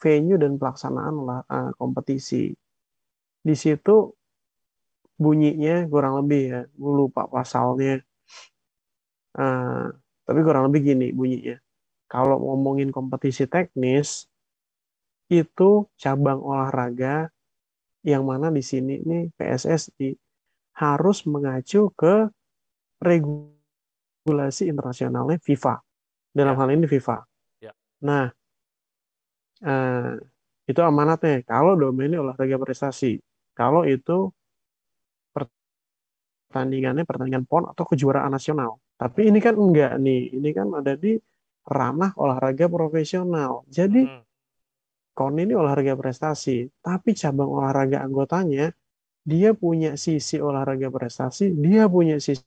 [0.00, 2.54] venue dan pelaksanaan uh, kompetisi.
[3.46, 4.14] Di situ
[5.16, 8.00] bunyinya kurang lebih ya, gue lupa pasalnya.
[9.36, 9.92] Uh,
[10.24, 11.56] tapi kurang lebih gini bunyinya.
[12.06, 14.30] Kalau ngomongin kompetisi teknis,
[15.26, 17.34] itu cabang olahraga
[18.06, 20.14] yang mana di sini nih PSSI
[20.78, 22.30] harus mengacu ke
[23.02, 23.55] regulasi
[24.66, 25.74] internasionalnya FIFA.
[26.34, 26.60] Dalam ya.
[26.60, 27.16] hal ini FIFA.
[27.62, 27.72] Ya.
[28.02, 28.28] Nah,
[29.62, 30.12] eh,
[30.66, 31.46] itu amanatnya.
[31.46, 33.22] Kalau domainnya olahraga prestasi.
[33.56, 34.28] Kalau itu
[36.50, 38.76] pertandingannya pertandingan PON atau kejuaraan nasional.
[39.00, 40.36] Tapi ini kan enggak nih.
[40.36, 41.16] Ini kan ada di
[41.66, 43.64] ranah olahraga profesional.
[43.70, 44.26] Jadi hmm
[45.16, 48.68] KON ini olahraga prestasi, tapi cabang olahraga anggotanya
[49.24, 52.44] dia punya sisi olahraga prestasi, dia punya sisi,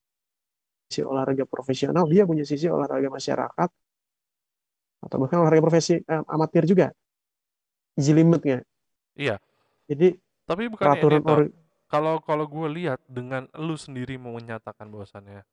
[0.89, 3.69] sisi olahraga profesional, dia punya sisi olahraga masyarakat,
[5.06, 6.89] atau bahkan olahraga profesi eh, amatir juga.
[7.93, 8.65] Easy limitnya.
[9.13, 9.38] Iya.
[9.86, 10.17] Jadi
[10.49, 11.54] tapi bukan peraturan ini,
[11.86, 15.45] kalau kalau gue lihat dengan lu sendiri mau menyatakan bahwasannya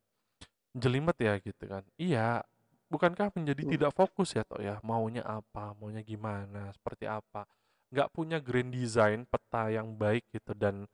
[0.73, 1.85] jelimet ya gitu kan.
[2.01, 2.41] Iya,
[2.89, 3.73] bukankah menjadi hmm.
[3.77, 7.45] tidak fokus ya toh ya maunya apa maunya gimana seperti apa
[7.91, 10.87] nggak punya grand design peta yang baik gitu dan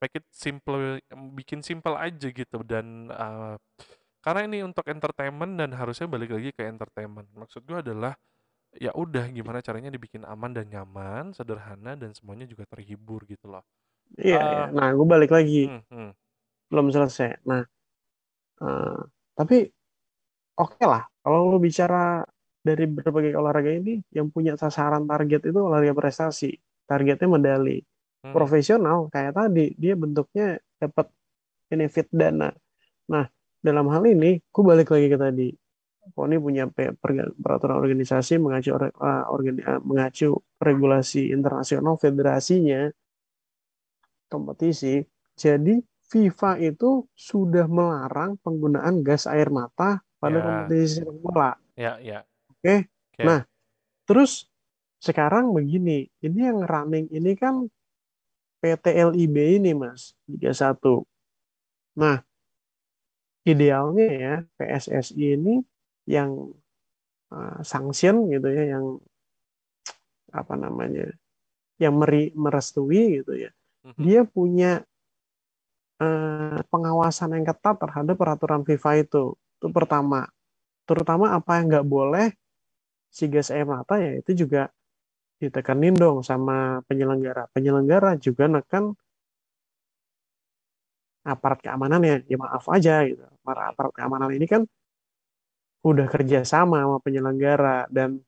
[0.00, 0.96] make it simple
[1.36, 2.64] bikin simple aja gitu.
[2.64, 3.60] Dan uh,
[4.24, 7.28] karena ini untuk entertainment dan harusnya balik lagi ke entertainment.
[7.36, 8.16] Maksud gue adalah
[8.76, 13.64] ya udah gimana caranya dibikin aman dan nyaman sederhana dan semuanya juga terhibur gitu loh.
[14.16, 14.64] Iya, uh, iya.
[14.74, 15.68] nah gue balik lagi.
[15.68, 16.10] hmm, hmm.
[16.72, 17.44] belum selesai.
[17.44, 17.62] Nah
[18.64, 19.00] uh,
[19.36, 19.68] tapi
[20.56, 21.04] oke okay lah.
[21.20, 22.24] Kalau lo bicara
[22.60, 26.56] dari berbagai olahraga ini yang punya sasaran target itu olahraga prestasi.
[26.88, 27.78] Targetnya medali
[28.24, 28.34] hmm.
[28.34, 31.08] profesional kayak tadi dia bentuknya dapat
[31.70, 32.52] benefit dana
[33.10, 33.26] nah
[33.60, 35.48] dalam hal ini ku balik lagi ke tadi
[36.10, 36.66] Poni punya
[37.36, 38.90] peraturan organisasi mengacu uh,
[39.30, 42.88] organi, uh, mengacu regulasi internasional federasinya
[44.26, 45.04] kompetisi
[45.38, 45.78] jadi
[46.10, 50.44] FIFA itu sudah melarang penggunaan gas air mata pada ya.
[50.44, 51.50] kompetisi sepak bola.
[51.78, 52.26] Ya, ya.
[52.50, 52.90] Oke.
[52.90, 53.22] Okay?
[53.22, 53.46] Nah,
[54.04, 54.50] terus
[54.98, 57.70] sekarang begini, ini yang running ini kan
[58.60, 60.76] PT LIB ini, Mas, Liga 1.
[61.96, 62.20] Nah,
[63.48, 65.64] idealnya ya PSSI ini
[66.04, 66.52] yang
[67.32, 69.00] uh, sanction gitu ya, yang
[70.30, 71.10] apa namanya,
[71.80, 73.50] yang meri, merestui gitu ya.
[73.50, 73.96] -hmm.
[73.96, 74.84] Dia punya
[76.00, 79.24] uh, pengawasan yang ketat terhadap peraturan FIFA itu.
[79.60, 80.28] Itu pertama.
[80.84, 82.28] Terutama apa yang nggak boleh
[83.10, 84.70] si gas air mata ya itu juga
[85.40, 87.48] ditekanin dong sama penyelenggara.
[87.56, 88.92] Penyelenggara juga nekan
[91.24, 93.24] aparat keamanan ya, ya maaf aja gitu.
[93.40, 94.62] Para aparat keamanan ini kan
[95.80, 98.20] udah kerja sama sama penyelenggara dan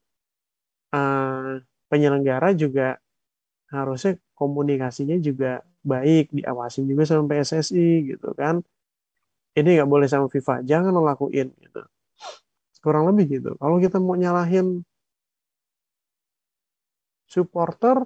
[0.97, 1.61] uh,
[1.93, 2.97] penyelenggara juga
[3.69, 8.65] harusnya komunikasinya juga baik, diawasin juga sama PSSI gitu kan.
[9.53, 10.65] Ini nggak boleh sama FIFA.
[10.65, 11.85] Jangan lo lakuin gitu.
[12.81, 13.53] Kurang lebih gitu.
[13.61, 14.81] Kalau kita mau nyalahin
[17.33, 18.05] supporter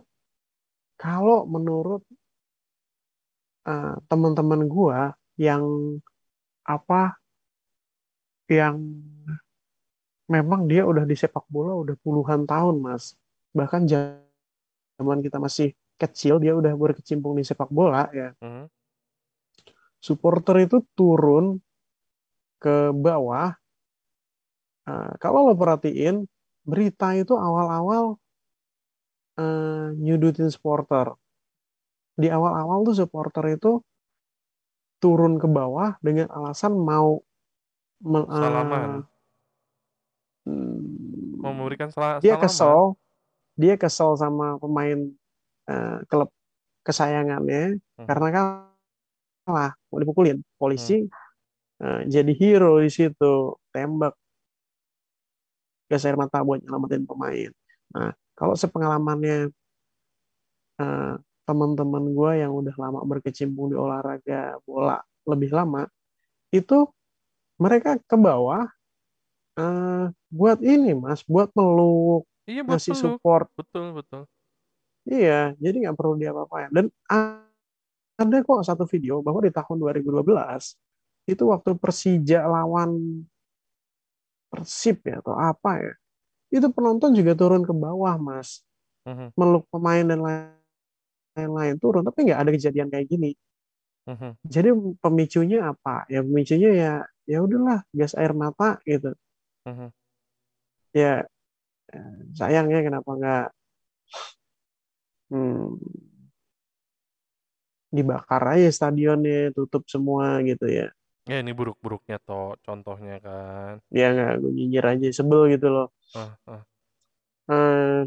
[0.95, 2.07] kalau menurut
[3.67, 5.01] uh, teman-teman gua
[5.35, 5.67] yang
[6.63, 7.19] apa
[8.47, 8.79] yang
[10.31, 13.19] memang dia udah di sepak bola udah puluhan tahun mas
[13.51, 18.67] bahkan zaman kita masih kecil dia udah berkecimpung di sepak bola ya mm -hmm
[20.07, 21.59] supporter itu turun
[22.63, 23.59] ke bawah.
[24.87, 26.23] Nah, kalau lo perhatiin
[26.63, 28.15] berita itu awal-awal
[29.37, 31.13] eh, nyudutin supporter.
[32.17, 33.81] Di awal-awal tuh supporter itu
[34.97, 37.21] turun ke bawah dengan alasan mau
[38.01, 38.91] me- eh, Salaman.
[40.47, 42.49] Mau hmm, memberikan sala- dia salaman.
[42.49, 42.79] kesel,
[43.59, 44.99] dia kesel sama pemain
[45.69, 46.31] eh, klub
[46.87, 48.29] kesayangannya Mhm, karena
[49.45, 50.39] kalah, mau dipukulin.
[50.57, 51.05] Polisi
[51.83, 54.17] eh, jadi hero di situ, tembak
[55.87, 57.51] gas air mata buat nyelamatin pemain.
[57.95, 59.51] Nah, kalau sepengalamannya
[60.79, 61.15] eh,
[61.47, 65.89] teman-teman gue yang udah lama berkecimpung di olahraga bola lebih lama,
[66.53, 66.87] itu
[67.57, 68.69] mereka ke bawah
[69.57, 73.03] eh, buat ini mas, buat meluk, Iya buat ngasih peluk.
[73.19, 73.47] support.
[73.57, 74.23] Betul, betul.
[75.07, 76.71] Iya, jadi nggak perlu diapa-apain.
[76.75, 76.91] Dan
[78.19, 80.75] ada kok satu video bahwa di tahun 2012
[81.31, 83.23] itu waktu Persija lawan
[84.51, 85.95] Persib ya atau apa ya,
[86.59, 88.49] itu penonton juga turun ke bawah mas,
[89.07, 90.21] Mhm, meluk pemain dan
[91.37, 93.31] lain-lain turun, tapi nggak ada kejadian kayak gini.
[94.07, 94.69] mhm, Jadi
[95.03, 95.97] pemicunya apa?
[96.13, 96.93] Ya pemicunya ya
[97.33, 99.11] ya udahlah gas air mata gitu.
[99.67, 99.89] mhm.
[100.95, 101.27] Ya
[102.39, 103.45] sayangnya kenapa nggak
[105.31, 105.77] hmm,
[107.97, 110.87] dibakar aja stadionnya, tutup semua gitu ya.
[111.31, 113.75] Ya ini buruk-buruknya toh contohnya kan.
[113.99, 115.87] Ya nggak gue nyinyir aja, sebel gitu loh.
[117.47, 118.03] Eh,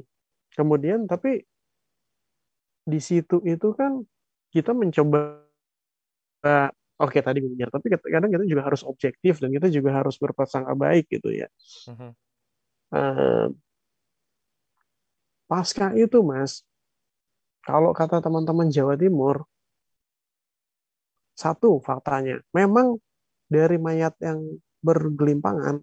[0.55, 1.43] kemudian tapi
[2.83, 4.03] di situ itu kan
[4.49, 5.45] kita mencoba
[6.99, 10.73] oke tadi gue nyinyir, tapi kadang kita juga harus objektif dan kita juga harus berprasangka
[10.75, 11.47] baik gitu ya.
[12.91, 13.47] Eh,
[15.47, 16.65] pasca itu mas,
[17.63, 19.45] kalau kata teman-teman Jawa Timur,
[21.37, 22.99] satu faktanya, memang
[23.47, 25.79] dari mayat yang bergelimpangan,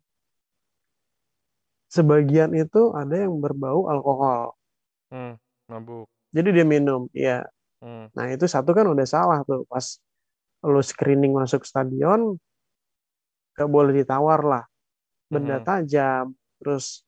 [1.95, 4.55] sebagian itu ada yang berbau alkohol.
[5.11, 5.33] hmm,
[5.69, 6.09] mabuk.
[6.37, 7.47] Jadi dia minum, ya.
[7.81, 9.87] Hmm, Nah itu satu kan udah salah tuh, pas
[10.73, 12.21] lo screening masuk stadion,
[13.57, 14.65] gak boleh ditawar lah,
[15.33, 17.05] benda mhm, tajam, terus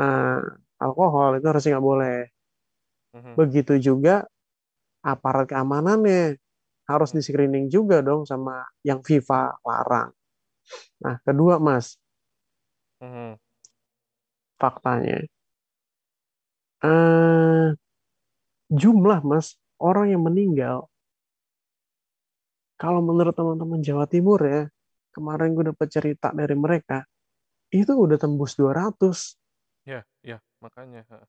[0.00, 0.38] eh,
[0.84, 2.16] alkohol itu harusnya nggak boleh.
[3.12, 4.26] mhm, Begitu juga
[5.04, 6.38] aparat keamanannya
[6.90, 10.10] harus di screening juga dong sama yang FIFA larang.
[11.04, 11.96] Nah, kedua Mas,
[13.00, 13.38] mhm.
[14.64, 15.16] Faktanya
[16.88, 17.68] eh,
[18.72, 20.88] jumlah Mas orang yang meninggal
[22.74, 24.66] kalau menurut teman-teman Jawa Timur ya,
[25.14, 27.06] kemarin gue dapat cerita dari mereka,
[27.70, 29.38] itu udah tembus 200.
[29.86, 31.06] Ya, ya, makanya.
[31.08, 31.22] ha.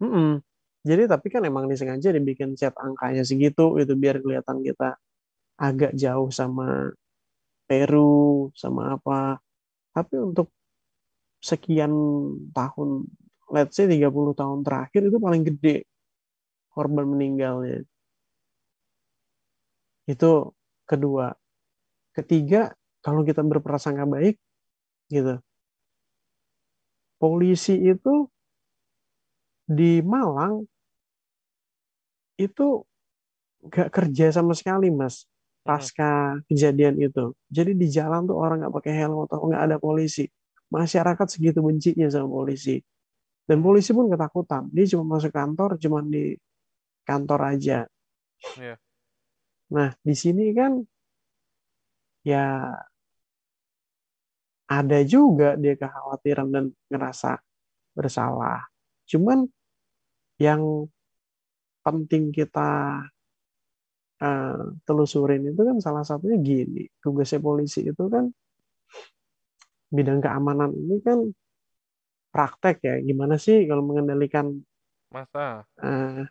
[0.00, 0.40] Mm-mm.
[0.80, 4.96] Jadi tapi kan emang disengaja dibikin chat angkanya segitu itu biar kelihatan kita
[5.60, 6.88] agak jauh sama
[7.68, 9.36] Peru sama apa.
[9.92, 10.48] Tapi untuk
[11.40, 11.92] sekian
[12.56, 13.08] tahun,
[13.52, 15.84] let's say 30 tahun terakhir itu paling gede
[16.74, 17.84] korban meninggalnya.
[20.08, 20.52] Itu
[20.88, 21.32] kedua.
[22.16, 22.72] Ketiga,
[23.04, 24.36] kalau kita berprasangka baik
[25.12, 25.40] gitu.
[27.20, 28.14] Polisi itu
[29.76, 30.66] di Malang
[32.38, 32.84] itu
[33.72, 35.24] gak kerja sama sekali, Mas.
[35.24, 35.28] Mhm,
[35.66, 36.10] Pasca
[36.48, 37.36] kejadian itu.
[37.52, 40.24] Jadi di jalan tuh orang nggak pakai helm atau nggak ada polisi.
[40.70, 42.78] Masyarakat segitu bencinya sama polisi.
[43.44, 44.70] Dan polisi pun ketakutan.
[44.70, 46.38] Dia cuma masuk kantor, cuma di
[47.02, 47.78] kantor aja.
[48.56, 48.78] Iya,
[49.70, 50.82] Nah, di sini kan
[52.26, 52.74] ya
[54.70, 57.38] ada juga dia kekhawatiran dan ngerasa
[57.94, 58.70] bersalah.
[59.10, 59.46] Cuman
[60.38, 60.86] yang
[61.82, 63.02] penting kita
[64.22, 66.86] eh, telusurin itu kan salah satunya gini.
[67.02, 68.30] Tugasnya polisi itu kan
[69.90, 71.18] bidang keamanan ini kan
[72.30, 72.94] praktek ya.
[73.02, 74.54] Gimana sih kalau mengendalikan
[75.10, 75.66] masa.
[75.82, 76.22] eh,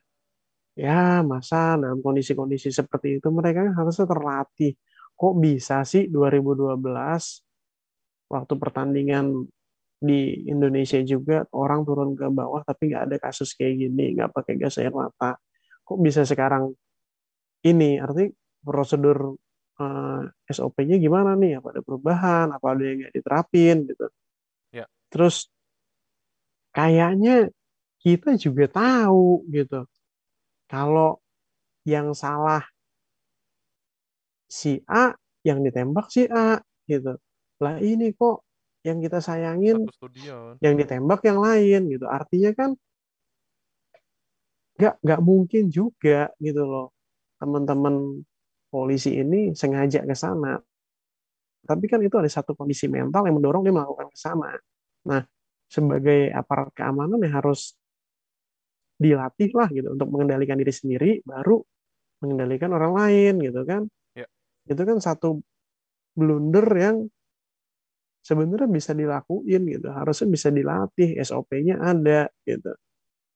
[0.80, 4.74] ya masa dalam kondisi-kondisi seperti itu mereka kan harusnya terlatih.
[5.20, 7.44] Kok bisa sih 2012
[8.32, 9.44] waktu pertandingan
[10.00, 14.56] di Indonesia juga orang turun ke bawah tapi nggak ada kasus kayak gini, nggak pakai
[14.56, 15.36] gas air mata.
[15.84, 16.72] Kok bisa sekarang
[17.68, 18.00] ini?
[18.00, 18.32] Artinya
[18.64, 19.36] prosedur
[19.80, 20.22] eh,
[20.52, 21.60] SOP-nya gimana nih?
[21.60, 22.48] Apa ada perubahan?
[22.56, 24.06] Apa ada yang nggak diterapin gitu?
[24.76, 25.50] Ya, Terus
[26.76, 27.50] kayaknya
[28.04, 29.84] kita juga tahu gitu.
[30.70, 31.20] Kalau
[31.88, 32.62] yang salah
[34.50, 35.14] si A,
[35.46, 36.60] yang ditembak si A
[36.90, 37.18] gitu.
[37.64, 38.44] Lah ini kok
[38.88, 39.84] yang kita sayangin
[40.64, 42.06] yang ditembak yang lain gitu.
[42.08, 42.74] Artinya kan
[44.80, 46.88] nggak nggak mungkin juga gitu loh
[47.40, 48.24] teman-teman
[48.70, 50.56] polisi ini sengaja ke sana.
[51.66, 54.54] Tapi kan itu ada satu kondisi mental yang mendorong dia melakukan ke sana.
[55.10, 55.22] Nah,
[55.70, 57.78] sebagai aparat keamanan yang harus
[59.00, 61.64] dilatih lah gitu untuk mengendalikan diri sendiri baru
[62.20, 64.28] mengendalikan orang lain gitu kan Ya.
[64.68, 65.40] itu kan satu
[66.12, 67.08] blunder yang
[68.20, 72.76] sebenarnya bisa dilakuin gitu harusnya bisa dilatih SOP-nya ada gitu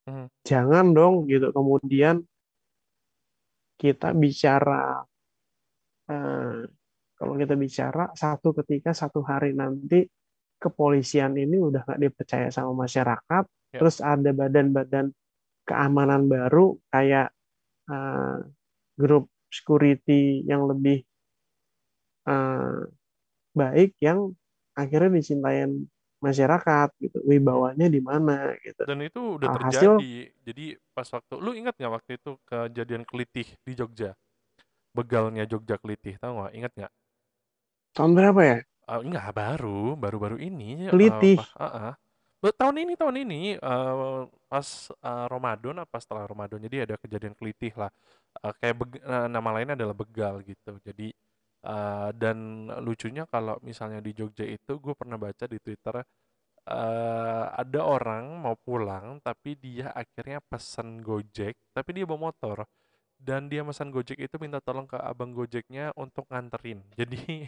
[0.03, 0.27] Mhm.
[0.43, 2.27] jangan dong gitu kemudian
[3.79, 4.99] kita bicara
[6.13, 6.61] eh,
[7.17, 10.05] kalau kita bicara satu ketika satu hari nanti
[10.61, 13.81] kepolisian ini udah nggak dipercaya sama masyarakat Ya.
[13.81, 15.09] terus ada badan-badan
[15.65, 17.33] keamanan baru kayak
[17.89, 18.37] eh,
[18.93, 21.01] grup security yang lebih
[22.29, 22.79] eh,
[23.57, 24.29] baik yang
[24.77, 25.89] akhirnya dicintain
[26.23, 30.13] masyarakat gitu wibawanya di mana gitu Dan itu udah alhasil terjadi.
[30.45, 34.15] Jadi pas waktu lu ingat nggak waktu itu kejadian Kelitih di Jogja?
[34.97, 36.53] Begalnya Jogja Kelitih, tahu nggak?
[36.57, 36.93] Ingat nggak?
[37.95, 38.57] tahun berapa ya
[38.91, 40.91] Eh, enggak, baru, baru-baru ini.
[40.91, 41.93] eh, Kelitih ah, ah.
[42.43, 44.21] Be- Tahun ini, tahun ini, eh,
[44.51, 47.91] pas eh, Ramadan apa setelah Ramadan, jadi ada kejadian kelitih lah.
[48.43, 50.71] Eh, kayak beg- eh, nama lainnya adalah begal gitu.
[50.83, 51.07] Jadi
[51.67, 52.37] eh, dan
[52.83, 55.95] lucunya kalau misalnya di Jogja itu, gue pernah baca di Twitter
[56.67, 62.57] eh, ada orang mau pulang tapi dia akhirnya pesan Gojek, tapi dia bawa motor
[63.23, 66.83] dan dia pesan Gojek itu minta tolong ke abang Gojeknya untuk nganterin.
[66.99, 67.47] Jadi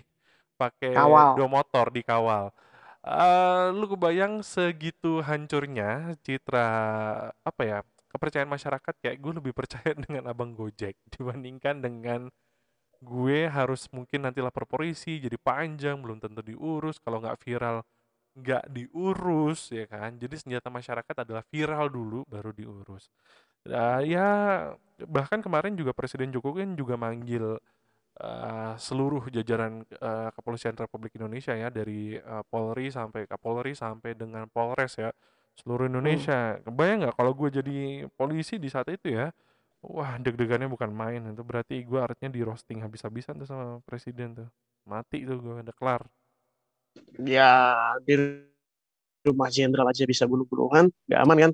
[0.55, 0.95] pakai
[1.35, 2.51] dua motor dikawal.
[3.05, 6.67] Eh, lu kebayang segitu hancurnya citra
[7.43, 8.93] apa ya kepercayaan masyarakat?
[9.03, 12.31] Kayak gue lebih percaya dengan abang Gojek dibandingkan dengan
[13.03, 16.97] gue harus mungkin nanti lapor polisi jadi panjang belum tentu diurus.
[17.03, 17.83] Kalau nggak viral
[18.35, 20.15] nggak diurus ya kan?
[20.17, 23.11] Jadi senjata masyarakat adalah viral dulu baru diurus
[23.65, 24.21] Nah, ya
[25.09, 27.57] bahkan kemarin juga Presiden Jokowi kan juga manggil
[28.21, 34.45] eh, seluruh jajaran eh, kepolisian Republik Indonesia ya dari eh, Polri sampai Kapolri sampai dengan
[34.51, 35.11] Polres ya
[35.59, 36.25] seluruh Hmm.
[36.25, 36.59] Indonesia.
[36.65, 37.77] Kebayang nggak kalau gue jadi
[38.19, 39.31] polisi di saat itu ya?
[39.85, 44.49] Wah deg-degannya bukan main itu berarti gue artinya di roasting habis-habisan tuh sama presiden tuh
[44.89, 46.03] mati tuh gue udah kelar.
[47.25, 47.51] ya
[48.05, 48.13] di
[49.25, 51.51] rumah jenderal aja bisa bunuh-bunuhan nggak aman kan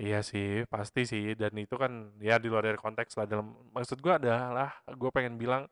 [0.00, 1.92] Iya sih pasti sih dan itu kan
[2.28, 5.62] ya di luar dari konteks lah dalam maksud gue adalah gue pengen bilang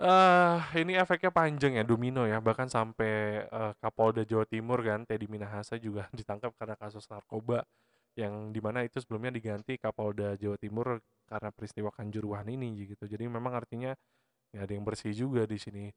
[0.00, 5.28] Eh, ini efeknya panjang ya, domino ya, bahkan sampai eh, Kapolda Jawa Timur kan, Teddy
[5.28, 7.68] Minahasa juga ditangkap karena kasus narkoba
[8.16, 13.04] yang di mana itu sebelumnya diganti Kapolda Jawa Timur karena peristiwa Kanjuruhan ini gitu.
[13.04, 13.92] Jadi memang artinya
[14.56, 15.92] ya ada yang bersih juga di sini.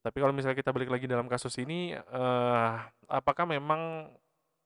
[0.00, 2.72] Tapi kalau misalnya kita balik lagi dalam kasus ini, eh,
[3.12, 4.12] apakah memang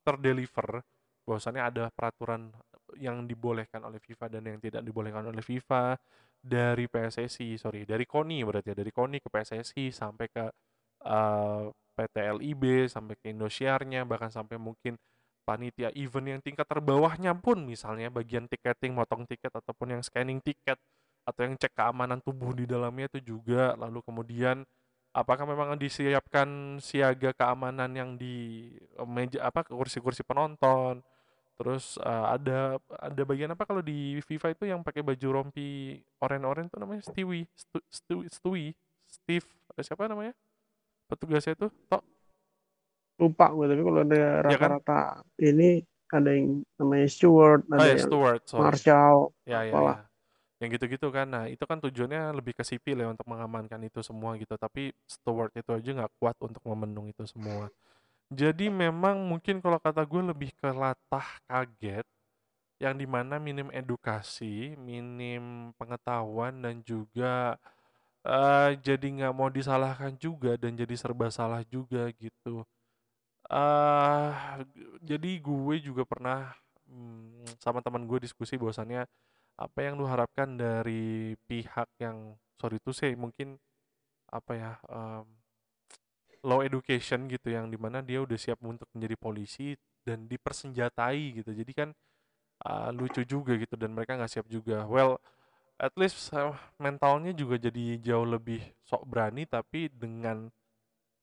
[0.06, 0.86] terdeliver
[1.26, 2.54] bahwasannya ada peraturan
[2.96, 5.98] yang dibolehkan oleh FIFA dan yang tidak dibolehkan oleh FIFA
[6.38, 10.44] dari PSSI, sorry, dari KONI berarti ya, dari KONI ke PSSI sampai ke
[11.02, 11.64] eh,
[11.96, 14.94] PT LIB, sampai ke Indosiarnya, bahkan sampai mungkin
[15.42, 20.78] panitia event yang tingkat terbawahnya pun misalnya bagian tiketing, motong tiket ataupun yang scanning tiket
[21.26, 23.74] atau yang cek keamanan tubuh di dalamnya itu juga.
[23.74, 24.62] Lalu kemudian
[25.16, 31.00] apakah memang disiapkan siaga keamanan yang di eh, meja apa kursi-kursi penonton
[31.56, 36.68] terus eh, ada ada bagian apa kalau di FIFA itu yang pakai baju rompi oren-oren
[36.68, 37.02] tuh namanya?
[37.04, 38.76] Stewie Stu, Stu- Stewie
[39.08, 39.46] Steve
[39.76, 40.36] eh, siapa namanya?
[41.08, 42.04] Petugasnya itu tok.
[43.16, 44.70] Lupa gue tapi kalau ada ya kan?
[44.76, 45.00] rata-rata
[45.40, 45.80] ini
[46.12, 48.62] ada yang namanya steward oh ada ya yang Stewart sorry.
[48.62, 49.16] Marshal
[49.48, 49.96] ya ya apalah.
[49.96, 50.04] ya.
[50.56, 51.26] Yang gitu-gitu kan.
[51.28, 54.56] Nah itu kan tujuannya lebih ke sipil ya untuk mengamankan itu semua gitu.
[54.56, 57.72] Tapi Stewart itu aja nggak kuat untuk memenuhi itu semua
[58.30, 62.06] jadi memang mungkin kalau kata gue lebih ke latah kaget
[62.82, 67.56] yang di mana minim edukasi, minim pengetahuan dan juga
[68.26, 72.64] eh, jadi nggak mau disalahkan juga dan jadi serba salah juga gitu.
[73.50, 74.30] eh
[75.04, 76.50] jadi gue juga pernah
[76.90, 79.06] mm, sama teman gue diskusi bahwasannya
[79.58, 83.58] apa yang lu harapkan dari pihak yang sorry to say mungkin
[84.32, 85.26] apa ya em,
[86.46, 89.74] low education gitu yang di mana dia udah siap untuk menjadi polisi
[90.06, 91.50] dan dipersenjatai gitu.
[91.50, 91.88] Jadi kan
[92.62, 94.86] uh, lucu juga gitu dan mereka nggak siap juga.
[94.86, 95.18] Well
[95.76, 100.48] at least uh, mentalnya juga jadi jauh lebih sok berani tapi dengan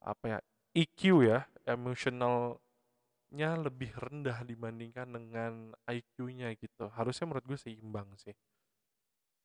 [0.03, 0.39] apa ya
[0.75, 6.91] EQ ya emotionalnya lebih rendah dibandingkan dengan IQ-nya gitu.
[6.91, 8.35] Harusnya menurut gue seimbang sih.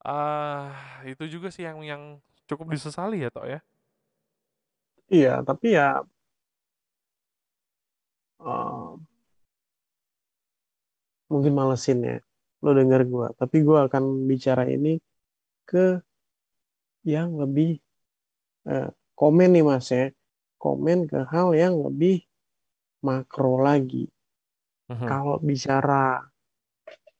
[0.02, 0.74] Ah
[1.06, 2.02] itu juga sih yang yang
[2.50, 3.62] cukup disesali ya toh ya
[5.14, 6.04] iya tapi ya
[8.40, 8.90] eh,
[11.30, 12.16] mungkin malesin ya.
[12.64, 14.98] Lo denger gue tapi gue akan bicara ini
[15.68, 16.02] ke
[17.06, 17.78] yang lebih
[18.68, 20.10] eh, komen nih mas ya.
[20.58, 22.26] Komen ke hal yang lebih
[23.06, 24.10] makro lagi.
[24.88, 25.04] Mhm.
[25.04, 26.24] kalau bicara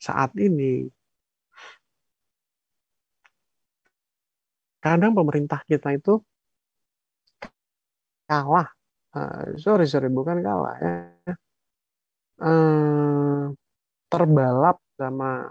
[0.01, 0.89] saat ini
[4.80, 6.24] kadang pemerintah kita itu
[8.29, 8.68] kalah.
[9.16, 10.95] Uh, sorry sorry bukan kalah ya.
[12.39, 13.51] Uh,
[14.12, 15.51] terbalap sama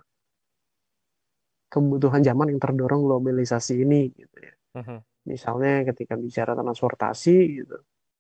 [1.67, 4.53] kebutuhan zaman yang terdorong globalisasi ini gitu ya.
[4.78, 5.01] Uh-huh.
[5.25, 7.78] misalnya ketika bicara transportasi gitu.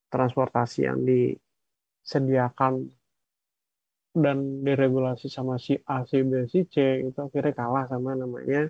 [0.07, 2.89] Transportasi yang disediakan
[4.17, 8.65] dan diregulasi sama si A, si B, si C itu akhirnya kalah sama namanya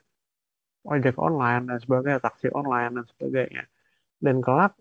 [0.88, 3.64] ojek online dan sebagainya, taksi online dan sebagainya.
[4.18, 4.76] Dan kelak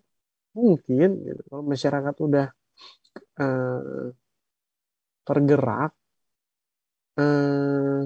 [0.63, 2.45] mungkin gitu, kalau masyarakat udah
[3.41, 4.07] eh,
[5.27, 5.91] tergerak
[7.17, 8.01] eh,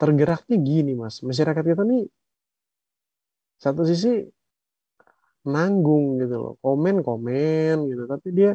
[0.00, 1.16] tergeraknya gini mas.
[1.28, 2.02] Masyarakat kita nih
[3.62, 4.08] satu sisi
[5.52, 6.52] nanggung gitu loh.
[6.64, 8.02] Komen komen gitu.
[8.12, 8.50] Tapi dia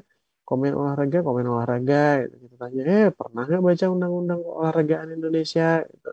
[0.47, 1.95] komen olahraga komen olahraga
[2.27, 2.35] gitu.
[2.43, 5.63] kita tanya eh pernah nggak baca undang-undang olahragaan Indonesia?
[5.91, 6.09] Gitu.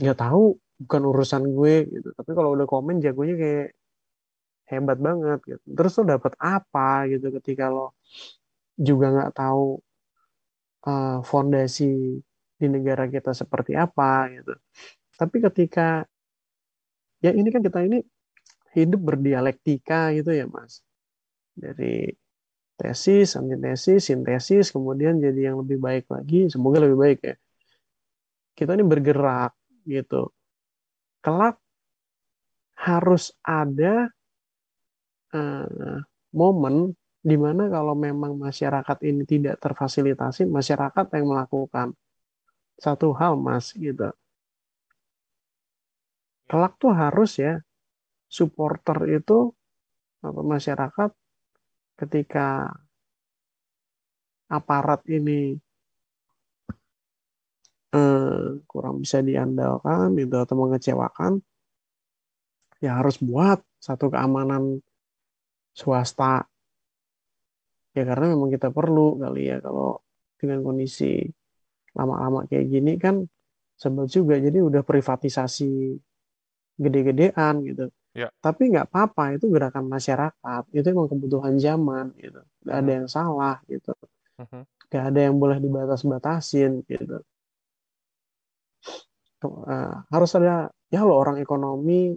[0.00, 0.42] Nggak tahu
[0.82, 2.08] bukan urusan gue gitu.
[2.18, 3.66] Tapi kalau udah komen jagonya kayak
[4.76, 5.64] hebat banget gitu.
[5.76, 7.96] Terus lo dapet apa gitu ketika lo
[8.74, 9.78] juga nggak tahu
[10.86, 12.18] uh, fondasi
[12.54, 14.54] di negara kita seperti apa gitu.
[15.14, 16.02] Tapi ketika
[17.22, 18.02] ya ini kan kita ini
[18.74, 20.82] hidup berdialektika gitu ya mas.
[21.54, 22.10] Dari
[22.74, 27.36] tesis antitesis sintesis kemudian jadi yang lebih baik lagi semoga lebih baik ya.
[28.54, 29.54] Kita ini bergerak
[29.86, 30.30] gitu.
[31.22, 31.58] Kelak
[32.74, 34.10] harus ada
[35.34, 35.98] uh,
[36.32, 41.96] momen di mana kalau memang masyarakat ini tidak terfasilitasi, masyarakat yang melakukan
[42.76, 44.12] satu hal, Mas, gitu.
[46.44, 47.64] Kelak tuh harus ya
[48.28, 49.56] supporter itu
[50.20, 51.10] atau masyarakat
[51.96, 52.68] ketika
[54.52, 55.56] aparat ini
[57.96, 61.40] eh, kurang bisa diandalkan gitu atau mengecewakan
[62.84, 64.84] ya harus buat satu keamanan
[65.74, 66.46] swasta.
[67.94, 70.02] Ya karena memang kita perlu kali ya kalau
[70.38, 71.22] dengan kondisi
[71.94, 73.26] lama-lama kayak gini kan
[73.74, 74.38] sebel juga.
[74.38, 75.98] Jadi udah privatisasi
[76.78, 77.86] gede-gedean gitu.
[78.14, 78.30] Ya.
[78.38, 80.62] tapi nggak apa-apa itu gerakan masyarakat.
[80.70, 82.40] Itu emang kebutuhan zaman gitu.
[82.62, 83.90] Nggak ada yang salah gitu.
[84.34, 84.66] Uh-huh.
[84.90, 87.22] nggak ada yang boleh dibatas-batasin gitu.
[89.44, 92.16] Uh, harus ada ya lo orang ekonomi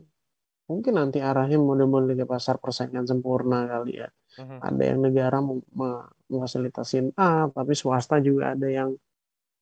[0.67, 4.09] mungkin nanti arahnya model-model ke pasar persaingan sempurna kali ya.
[4.37, 4.59] Uh-huh.
[4.61, 8.93] Ada yang negara memfasilitasin A, tapi swasta juga ada yang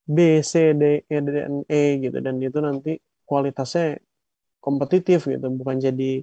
[0.06, 2.18] B, C, D, E, D, N, E gitu.
[2.18, 3.98] Dan itu nanti kualitasnya
[4.58, 6.22] kompetitif gitu, bukan jadi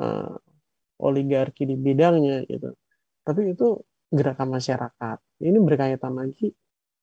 [0.00, 0.36] uh,
[1.00, 2.72] oligarki di bidangnya gitu.
[3.20, 3.76] Tapi itu
[4.12, 5.18] gerakan masyarakat.
[5.44, 6.52] Ini berkaitan lagi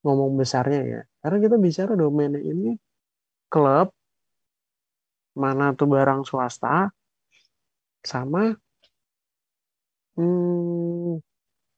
[0.02, 1.02] ngomong besarnya ya.
[1.22, 2.74] Karena kita bicara domainnya ini
[3.50, 3.93] klub,
[5.36, 6.90] mana tuh barang swasta
[8.04, 8.56] sama
[10.16, 11.20] hmm,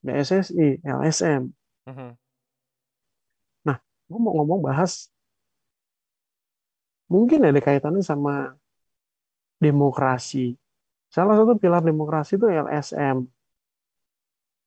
[0.02, 1.42] BSSI, LSM.
[1.86, 2.12] Uh-huh.
[3.68, 3.78] Nah,
[4.10, 5.10] gue mau ngomong bahas
[7.12, 8.56] mungkin ada kaitannya sama
[9.62, 10.56] demokrasi.
[11.12, 13.18] Salah satu pilar demokrasi itu LSM.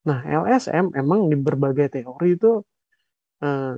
[0.05, 2.61] Nah, LSM emang di berbagai teori itu
[3.41, 3.75] eh,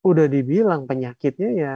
[0.00, 1.74] udah dibilang penyakitnya ya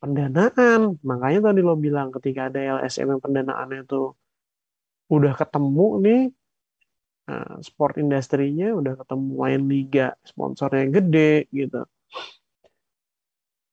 [0.00, 0.96] pendanaan.
[1.04, 4.16] Makanya tadi lo bilang ketika ada LSM yang pendanaannya itu
[5.10, 6.22] udah ketemu nih
[7.26, 11.82] nah, sport industrinya udah ketemu main liga sponsornya gede gitu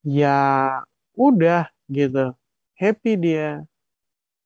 [0.02, 0.82] ya
[1.14, 2.34] udah gitu
[2.74, 3.62] happy dia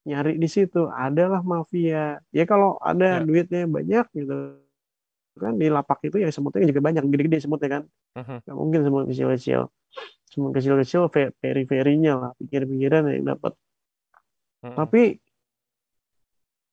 [0.03, 3.23] nyari di situ adalah mafia ya kalau ada ya.
[3.23, 4.59] duitnya banyak gitu
[5.39, 7.84] kan di lapak itu ya semutnya juga banyak gede-gede semutnya kan
[8.19, 8.38] uh-huh.
[8.43, 9.71] Gak mungkin semut kecil-kecil
[10.32, 13.53] semut kecil-kecil peri-perinya lah pikir-pikiran yang dapat
[14.63, 14.75] uh-huh.
[14.79, 15.19] tapi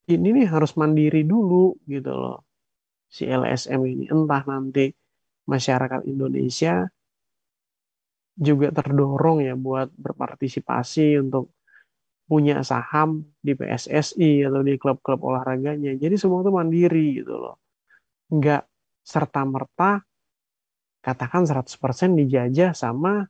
[0.08, 2.46] ini nih harus mandiri dulu gitu loh
[3.10, 4.94] si LSM ini entah nanti
[5.50, 6.86] masyarakat Indonesia
[8.38, 11.50] juga terdorong ya buat berpartisipasi untuk
[12.28, 15.96] punya saham di PSSI atau di klub-klub olahraganya.
[15.96, 17.56] Jadi semua itu mandiri gitu loh.
[18.28, 18.68] Nggak
[19.00, 20.04] serta-merta
[21.00, 23.24] katakan 100% dijajah sama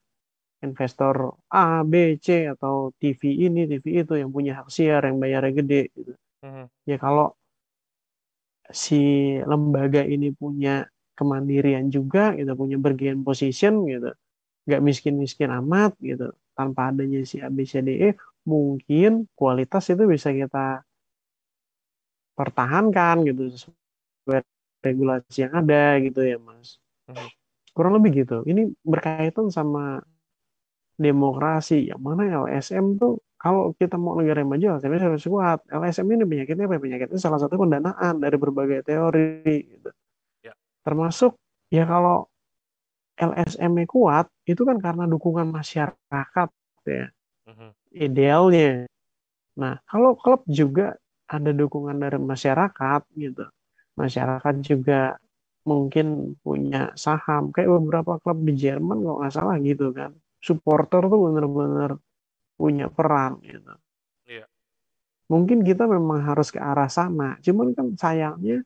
[0.65, 5.53] investor A, B, C atau TV ini, TV itu yang punya hak siar, yang bayarnya
[5.55, 6.13] gede gitu.
[6.43, 6.67] Hmm.
[6.87, 7.35] Ya kalau
[8.69, 9.01] si
[9.49, 10.87] lembaga ini punya
[11.19, 14.11] kemandirian juga gitu, punya bergen position gitu,
[14.69, 18.15] nggak miskin-miskin amat gitu, tanpa adanya si ABCDE,
[18.47, 20.87] mungkin kualitas itu bisa kita
[22.39, 24.47] pertahankan gitu sesuai
[24.79, 26.79] regulasi yang ada gitu ya mas.
[27.09, 27.27] Hmm.
[27.73, 30.05] kurang lebih gitu ini berkaitan sama
[30.99, 31.89] demokrasi.
[31.89, 35.59] Yang mana LSM tuh kalau kita mau negara yang maju LSM harus kuat.
[35.71, 36.83] LSM ini penyakitnya apa?
[36.83, 39.91] Penyakitnya salah satu pendanaan dari berbagai teori gitu.
[40.43, 40.53] Ya.
[40.83, 41.39] termasuk
[41.71, 42.27] ya kalau
[43.19, 46.51] LSM-nya kuat itu kan karena dukungan masyarakat
[46.87, 47.07] ya.
[47.49, 47.71] Mhm.
[47.97, 48.85] idealnya.
[49.57, 50.99] Nah kalau klub juga
[51.31, 53.47] ada dukungan dari masyarakat gitu.
[53.97, 55.17] Masyarakat juga
[55.67, 57.51] mungkin punya saham.
[57.51, 61.91] Kayak beberapa klub di Jerman kalau nggak salah gitu kan supporter tuh bener-bener
[62.59, 63.75] punya peran gitu
[64.29, 64.45] Iya.
[65.31, 68.63] mungkin kita memang harus ke arah sana cuman kan sayangnya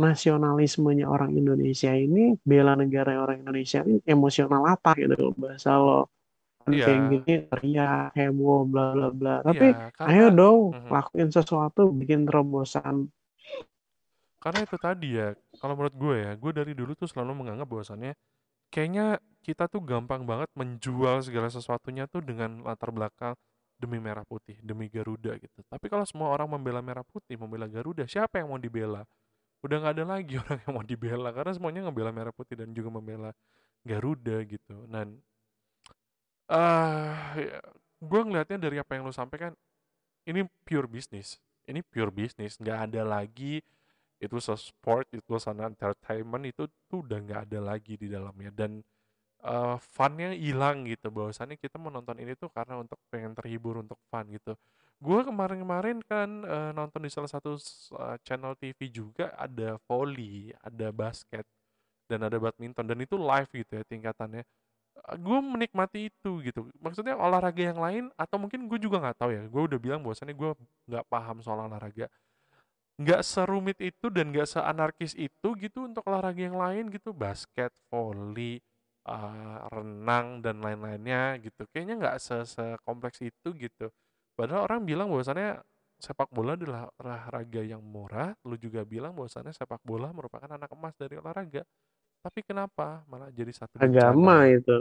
[0.00, 6.08] nasionalismenya orang Indonesia ini bela negara orang Indonesia ini emosional apa gitu bahasa lo
[6.64, 6.86] kan Iya.
[6.88, 10.88] kayak gini teriak heboh bla bla bla tapi ayo karena dong Mhm.
[10.88, 13.08] lakuin sesuatu bikin terobosan
[14.40, 18.16] karena itu tadi ya, kalau menurut gue ya, gue dari dulu tuh selalu menganggap bahwasannya
[18.70, 23.34] kayaknya kita tuh gampang banget menjual segala sesuatunya tuh dengan latar belakang
[23.80, 25.64] demi merah putih, demi Garuda gitu.
[25.64, 29.08] Tapi kalau semua orang membela merah putih, membela Garuda, siapa yang mau dibela?
[29.64, 32.92] Udah nggak ada lagi orang yang mau dibela karena semuanya ngebela merah putih dan juga
[32.92, 33.32] membela
[33.82, 34.84] Garuda gitu.
[34.84, 35.16] Dan
[36.52, 37.58] ah ya,
[38.04, 39.56] gue ngelihatnya dari apa yang lo sampaikan,
[40.28, 41.40] ini pure bisnis.
[41.64, 43.64] Ini pure bisnis, nggak ada lagi
[44.20, 48.84] itu sport, itu an entertainment itu tuh udah nggak ada lagi di dalamnya dan
[49.44, 54.26] eh, funnya hilang gitu bahwasannya kita menonton ini tuh karena untuk pengen terhibur untuk fun
[54.32, 54.54] gitu.
[55.00, 57.56] Gue kemarin-kemarin kan eh, nonton di salah satu
[57.96, 61.46] eh, channel TV juga ada volley, ada basket
[62.10, 64.44] dan ada badminton dan itu live gitu ya tingkatannya.
[65.18, 66.68] gue menikmati itu gitu.
[66.78, 69.42] Maksudnya olahraga yang lain atau mungkin gue juga nggak tahu ya.
[69.48, 70.50] Gue udah bilang bahwasannya gue
[70.90, 72.06] nggak paham soal olahraga
[73.00, 77.16] nggak serumit itu dan nggak seanarkis itu gitu untuk olahraga yang lain gitu.
[77.16, 78.60] Basket, volley,
[79.08, 81.64] eh, renang dan lain-lainnya gitu.
[81.72, 83.88] Kayaknya nggak se sekompleks itu gitu.
[84.36, 85.64] Padahal orang bilang bahwasannya
[85.96, 88.36] sepak bola adalah olahraga yang murah.
[88.44, 91.64] Lu juga bilang bahwasannya sepak bola merupakan anak emas dari olahraga.
[92.20, 93.00] Tapi kenapa?
[93.08, 94.76] Malah jadi satu agama bencana itu.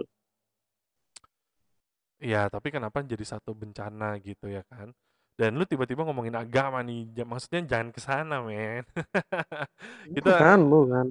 [2.20, 4.92] Ya tapi kenapa jadi satu bencana gitu ya kan
[5.40, 8.84] dan lu tiba-tiba ngomongin agama nih maksudnya jangan ke sana men.
[10.20, 11.06] Kita bukan bukan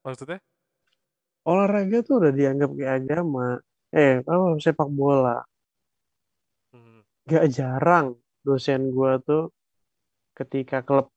[0.00, 0.40] maksudnya?
[1.44, 3.60] Olahraga tuh udah dianggap kayak agama.
[3.92, 5.44] Eh apa sepak bola.
[6.72, 9.52] Hmm, gak jarang dosen gua tuh
[10.32, 11.12] ketika klub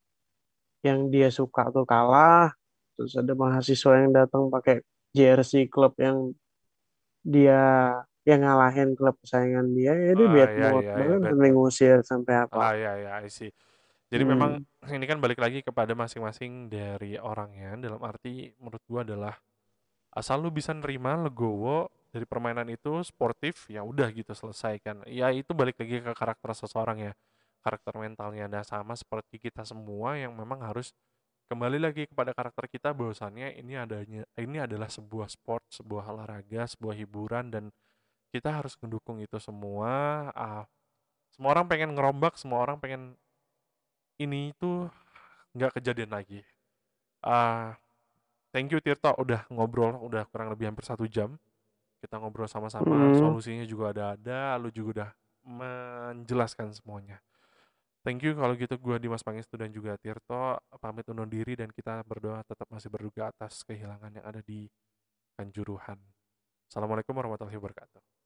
[0.84, 2.51] yang dia suka tuh kalah
[2.99, 4.84] terus ada mahasiswa yang datang pakai
[5.15, 6.36] jersey klub yang
[7.24, 7.95] dia
[8.28, 11.32] yang ngalahin klub kesayangan dia ya dia ah bad ya mood ya ya bahkan bad
[11.32, 12.55] sampai ngusir sampai apa.
[12.59, 13.51] Ah ya ya I see.
[14.11, 19.07] Jadi memang hmm, ini kan balik lagi kepada masing-masing dari orangnya dalam arti menurut gua
[19.07, 19.36] adalah
[20.11, 25.07] asal lu bisa nerima legowo dari permainan itu sportif ya udah gitu selesai kan.
[25.07, 27.13] Ya itu balik lagi ke karakter seseorang ya.
[27.63, 30.91] Karakter mentalnya dan sama seperti kita semua yang memang harus
[31.47, 36.95] kembali lagi kepada karakter kita bahwasannya ini adanya ini adalah sebuah sport sebuah olahraga sebuah
[36.99, 37.71] hiburan dan
[38.32, 40.63] kita harus mendukung itu semua ah,
[41.32, 43.13] semua orang pengen ngerombak semua orang pengen
[44.17, 44.89] ini itu
[45.53, 46.41] nggak kejadian lagi.
[47.21, 47.78] Ah
[48.49, 51.38] thank you Tirta udah ngobrol udah kurang lebih hampir satu jam.
[52.01, 55.09] Kita ngobrol sama-sama hmm, solusinya juga ada ada lu juga udah
[55.47, 57.21] menjelaskan semuanya.
[58.05, 62.01] Thank you kalau gitu gua Dimas Pangestu dan juga Tirto pamit undur diri dan kita
[62.05, 64.65] berdoa tetap masih berduka atas kehilangan yang ada di
[65.38, 66.01] Kanjuruhan.
[66.65, 68.16] Assalamualaikum warahmatullahi wabarakatuh